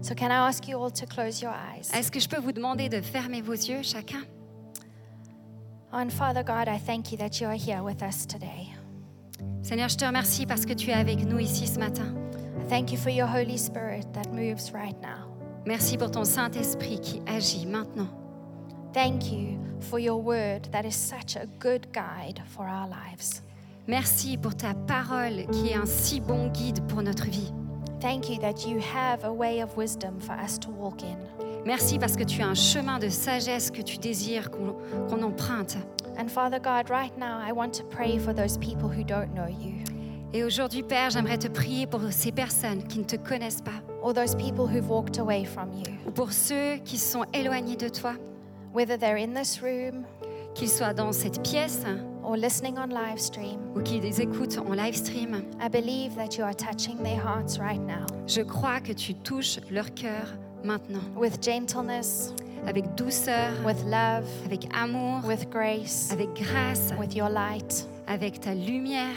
So, 0.00 0.14
can 0.14 0.30
I 0.30 0.36
ask 0.48 0.68
you 0.68 0.78
all 0.78 0.92
to 0.92 1.06
close 1.06 1.42
your 1.42 1.52
eyes? 1.52 1.90
Est-ce 1.92 2.10
que 2.10 2.20
je 2.20 2.28
peux 2.28 2.40
vous 2.40 2.52
demander 2.52 2.88
de 2.88 3.00
fermer 3.00 3.42
vos 3.42 3.54
yeux 3.54 3.82
chacun? 3.82 4.22
Oh, 5.92 5.96
and 5.96 6.10
Father 6.12 6.42
God, 6.44 6.68
I 6.68 6.78
thank 6.78 7.10
you 7.10 7.18
that 7.18 7.40
you 7.40 7.48
are 7.48 7.56
here 7.56 7.82
with 7.82 8.02
us 8.02 8.26
today. 8.26 8.68
Seigneur, 9.62 9.88
je 9.88 9.96
te 9.96 10.04
remercie 10.04 10.46
parce 10.46 10.64
que 10.64 10.72
tu 10.72 10.90
es 10.90 10.94
avec 10.94 11.24
nous 11.24 11.38
ici 11.38 11.66
ce 11.66 11.78
matin. 11.78 12.14
I 12.58 12.68
thank 12.68 12.92
you 12.92 12.98
for 12.98 13.10
your 13.10 13.28
Holy 13.28 13.58
Spirit 13.58 14.06
that 14.14 14.32
moves 14.32 14.72
right 14.72 14.96
now. 15.02 15.28
Merci 15.66 15.98
pour 15.98 16.10
ton 16.10 16.24
Saint-Esprit 16.24 17.00
qui 17.00 17.22
agit 17.26 17.66
maintenant. 17.66 18.08
Thank 18.94 19.30
you 19.30 19.58
for 19.80 19.98
your 20.00 20.20
word 20.22 20.70
that 20.72 20.84
is 20.84 20.94
such 20.94 21.36
a 21.36 21.46
good 21.60 21.86
guide 21.92 22.40
for 22.46 22.66
our 22.66 22.88
lives. 22.88 23.42
Merci 23.86 24.36
pour 24.36 24.54
ta 24.54 24.74
parole 24.74 25.46
qui 25.52 25.68
est 25.68 25.76
un 25.76 25.86
si 25.86 26.20
bon 26.20 26.48
guide 26.48 26.80
pour 26.88 27.02
notre 27.02 27.26
vie. 27.26 27.52
Thank 28.00 28.28
you 28.28 28.38
that 28.38 28.66
you 28.66 28.78
have 28.78 29.24
a 29.24 29.32
way 29.32 29.60
of 29.60 29.76
wisdom 29.76 30.20
for 30.20 30.34
us 30.34 30.58
to 30.60 30.70
walk 30.70 31.02
in. 31.02 31.18
Merci 31.66 31.98
parce 31.98 32.16
que 32.16 32.24
tu 32.24 32.42
as 32.42 32.46
un 32.46 32.54
chemin 32.54 32.98
de 32.98 33.08
sagesse 33.08 33.70
que 33.70 33.82
tu 33.82 33.98
désires 33.98 34.50
qu'on 34.50 34.76
qu'on 35.08 35.22
emprunte. 35.22 35.76
And 36.18 36.28
Father 36.28 36.58
God, 36.58 36.90
right 36.90 37.16
now 37.16 37.38
I 37.40 37.52
want 37.52 37.72
to 37.74 37.84
pray 37.84 38.18
for 38.18 38.32
those 38.34 38.58
people 38.58 38.88
who 38.88 39.04
don't 39.04 39.32
know 39.34 39.46
you, 39.46 39.84
Et 40.34 40.44
aujourd'hui, 40.44 40.82
Père, 40.82 41.08
j'aimerais 41.10 41.38
te 41.38 41.48
prier 41.48 41.86
pour 41.86 42.00
ces 42.10 42.32
personnes 42.32 42.82
qui 42.86 42.98
ne 42.98 43.04
te 43.04 43.16
connaissent 43.16 43.62
pas, 43.62 43.80
or 44.02 44.12
those 44.12 44.34
people 44.34 44.66
who've 44.66 44.88
walked 44.90 45.18
away 45.18 45.44
from 45.44 45.72
you, 45.72 45.84
ou 46.06 46.10
pour 46.10 46.32
ceux 46.32 46.76
qui 46.84 46.98
sont 46.98 47.24
éloignés 47.32 47.76
de 47.76 47.88
toi, 47.88 48.14
whether 48.74 48.98
they're 48.98 49.16
in 49.16 49.32
this 49.32 49.60
room 49.62 50.04
qu'ils 50.54 50.68
soient 50.68 50.92
dans 50.92 51.12
cette 51.12 51.42
pièce. 51.42 51.84
or 52.24 52.36
listening 52.36 52.76
on 52.76 52.88
live 52.88 53.18
stream. 53.18 53.58
ou 53.74 53.80
qu'ils 53.80 54.02
les 54.02 54.20
écoutent 54.20 54.58
en 54.58 54.74
live 54.74 54.94
stream. 54.96 55.42
I 55.62 55.68
believe 55.70 56.14
that 56.16 56.36
you 56.36 56.44
are 56.44 56.54
touching 56.54 57.02
their 57.02 57.16
hearts 57.18 57.58
right 57.58 57.80
now. 57.80 58.04
Je 58.26 58.42
crois 58.42 58.80
que 58.80 58.92
tu 58.92 59.14
touches 59.14 59.60
leur 59.70 59.94
cœur 59.94 60.34
maintenant, 60.62 61.00
with 61.16 61.40
gentleness, 61.42 62.34
avec 62.66 62.94
douceur, 62.94 63.52
with 63.64 63.82
love, 63.86 64.26
avec 64.44 64.68
amour, 64.74 65.24
with 65.26 65.48
grace, 65.50 66.10
avec 66.12 66.28
grâce, 66.34 66.92
with 66.98 67.14
your 67.14 67.28
light. 67.28 67.86
avec 68.06 68.40
ta 68.40 68.54
lumière. 68.54 69.16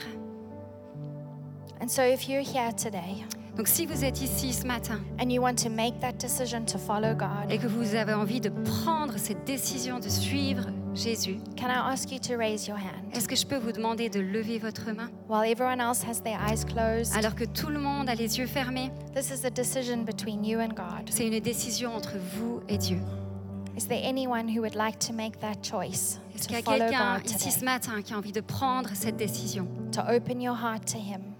And 1.82 1.88
so, 1.90 2.04
if 2.04 2.28
you're 2.30 2.42
here 2.44 2.72
today 2.74 3.26
Donc 3.58 3.68
si 3.68 3.86
vous 3.86 4.06
êtes 4.06 4.22
ici 4.22 4.54
ce 4.54 4.66
matin 4.66 5.02
and 5.20 5.30
you 5.30 5.42
want 5.42 5.56
to 5.56 5.70
make 5.70 6.00
that 6.00 6.14
decision 6.14 6.64
to 6.66 6.78
follow 6.78 7.14
God, 7.14 7.50
et 7.50 7.58
que 7.58 7.68
vous 7.68 7.96
avez 7.96 8.14
envie 8.14 8.40
de 8.40 8.50
prendre 8.50 9.18
cette 9.18 9.44
décision 9.46 10.00
de 10.00 10.08
suivre 10.08 10.68
Jésus, 10.94 11.38
can 11.58 11.68
I 11.68 11.92
ask 11.92 12.12
you 12.12 12.20
to 12.20 12.38
raise 12.38 12.68
your 12.68 12.78
hand? 12.78 13.14
est-ce 13.14 13.28
que 13.28 13.36
je 13.36 13.46
peux 13.46 13.58
vous 13.58 13.72
demander 13.74 14.10
de 14.10 14.20
lever 14.22 14.58
votre 14.58 14.92
main? 14.94 15.10
While 15.28 15.50
everyone 15.52 15.82
else 15.82 16.02
has 16.04 16.22
their 16.24 16.40
eyes 16.40 16.64
closed? 16.64 17.14
alors 17.18 17.36
que 17.36 17.44
tout 17.46 17.70
le 17.70 17.80
monde 17.80 18.08
a 18.10 18.16
les 18.16 18.38
yeux 18.40 18.48
fermés 18.48 18.90
This 19.14 19.32
is 19.32 19.46
a 19.46 19.50
decision 19.50 20.04
between 20.06 20.46
you 20.46 20.60
and 20.60 20.70
God. 20.76 21.10
C'est 21.10 21.28
une 21.28 21.40
décision 21.42 21.94
entre 21.94 22.14
vous 22.38 22.62
et 22.70 22.78
Dieu. 22.78 23.00
Is 23.78 23.88
there 23.88 24.02
anyone 24.04 24.48
who 24.48 24.62
would 24.62 24.76
like 24.76 25.00
to 25.08 25.14
make 25.14 25.40
that 25.40 25.64
choice 25.64 26.20
Est-ce 26.36 26.48
to 26.48 26.54
qu'il 26.54 26.54
y 26.54 26.82
a 26.82 26.90
quelqu'un 26.90 27.22
ici 27.24 27.52
ce 27.52 27.64
matin 27.64 28.02
qui 28.02 28.14
a 28.14 28.18
envie 28.18 28.32
de 28.32 28.42
prendre 28.42 28.90
cette 28.94 29.18
décision, 29.18 29.68
To 29.94 30.02
open 30.02 30.42
your 30.42 30.56
heart 30.56 30.86
to 30.92 30.98
Him 30.98 31.32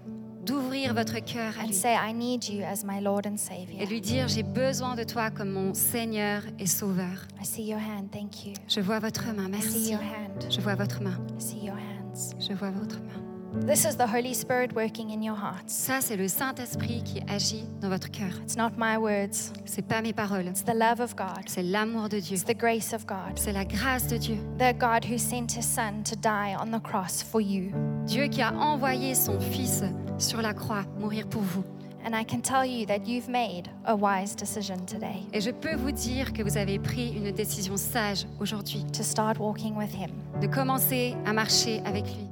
d'ouvrir 0.44 0.92
votre 0.94 1.18
cœur 1.20 1.54
à 1.58 1.62
and 1.62 1.66
lui 1.68 1.74
say, 1.74 1.94
I 1.94 2.12
need 2.12 2.48
you 2.48 2.64
as 2.64 2.84
my 2.84 3.00
Lord 3.00 3.26
and 3.26 3.36
et 3.78 3.86
lui 3.86 4.00
dire 4.00 4.28
j'ai 4.28 4.42
besoin 4.42 4.94
de 4.96 5.04
toi 5.04 5.30
comme 5.30 5.50
mon 5.50 5.74
Seigneur 5.74 6.42
et 6.58 6.66
Sauveur. 6.66 7.28
I 7.40 7.44
see 7.44 7.62
your 7.62 7.78
hand. 7.78 8.10
Thank 8.10 8.46
you. 8.46 8.54
Je 8.68 8.80
vois 8.80 8.98
votre 8.98 9.32
main, 9.32 9.52
I 9.52 9.60
see 9.60 9.68
merci. 9.68 9.92
your 9.92 10.00
hand. 10.00 10.46
Je 10.50 10.60
vois 10.60 10.74
votre 10.74 11.02
main, 11.02 11.18
I 11.38 11.40
see 11.40 11.64
your 11.64 11.76
hands. 11.76 12.34
je 12.40 12.52
vois 12.54 12.70
votre 12.70 12.98
main. 13.00 13.21
This 13.54 13.84
is 13.84 13.96
the 13.96 14.06
Holy 14.06 14.32
Spirit 14.32 14.72
working 14.74 15.10
in 15.10 15.22
your 15.22 15.36
hearts. 15.36 15.68
Ça, 15.68 16.00
c'est 16.00 16.16
le 16.16 16.26
Saint-Esprit 16.26 17.02
qui 17.04 17.20
agit 17.28 17.64
dans 17.82 17.90
votre 17.90 18.10
cœur. 18.10 18.30
It's 18.42 18.56
not 18.56 18.70
my 18.78 18.96
words, 18.96 19.52
C'est 19.66 19.86
pas 19.86 20.00
mes 20.00 20.14
paroles, 20.14 20.46
it's 20.46 20.64
the 20.64 20.74
love 20.74 21.00
of 21.00 21.14
God, 21.14 21.44
c'est 21.46 21.62
l'amour 21.62 22.08
de 22.08 22.18
Dieu, 22.18 22.34
it's 22.36 22.44
the 22.46 22.56
grace 22.56 22.94
of 22.94 23.04
God. 23.06 23.36
c'est 23.36 23.52
la 23.52 23.66
grâce 23.66 24.06
de 24.08 24.16
Dieu. 24.16 24.36
The 24.58 24.74
God 24.78 25.04
who 25.04 25.18
sent 25.18 25.48
His 25.54 25.64
Son 25.66 26.02
to 26.04 26.16
die 26.16 26.56
on 26.58 26.70
the 26.70 26.82
cross 26.82 27.22
for 27.22 27.42
you. 27.42 27.70
Dieu 28.06 28.28
qui 28.28 28.40
a 28.40 28.54
envoyé 28.54 29.14
son 29.14 29.38
Fils 29.38 29.82
sur 30.18 30.40
la 30.40 30.54
croix 30.54 30.84
mourir 30.98 31.26
pour 31.28 31.42
vous. 31.42 31.64
And 32.04 32.14
I 32.18 32.24
can 32.24 32.40
tell 32.40 32.64
you 32.66 32.84
that 32.86 33.06
you've 33.06 33.28
made 33.28 33.68
a 33.84 33.94
wise 33.94 34.34
decision 34.34 34.78
today 34.86 35.22
Et 35.32 35.40
je 35.40 35.50
peux 35.52 35.76
vous 35.76 35.92
dire 35.92 36.32
que 36.32 36.42
vous 36.42 36.56
avez 36.56 36.78
pris 36.80 37.12
une 37.14 37.30
décision 37.30 37.76
sage 37.76 38.26
aujourd'hui 38.40 38.84
to 38.92 39.04
start 39.04 39.38
walking 39.38 39.76
with 39.76 39.92
Him. 39.94 40.10
de 40.40 40.46
commencer 40.48 41.14
à 41.26 41.32
marcher 41.34 41.80
avec 41.84 42.06
lui. 42.06 42.26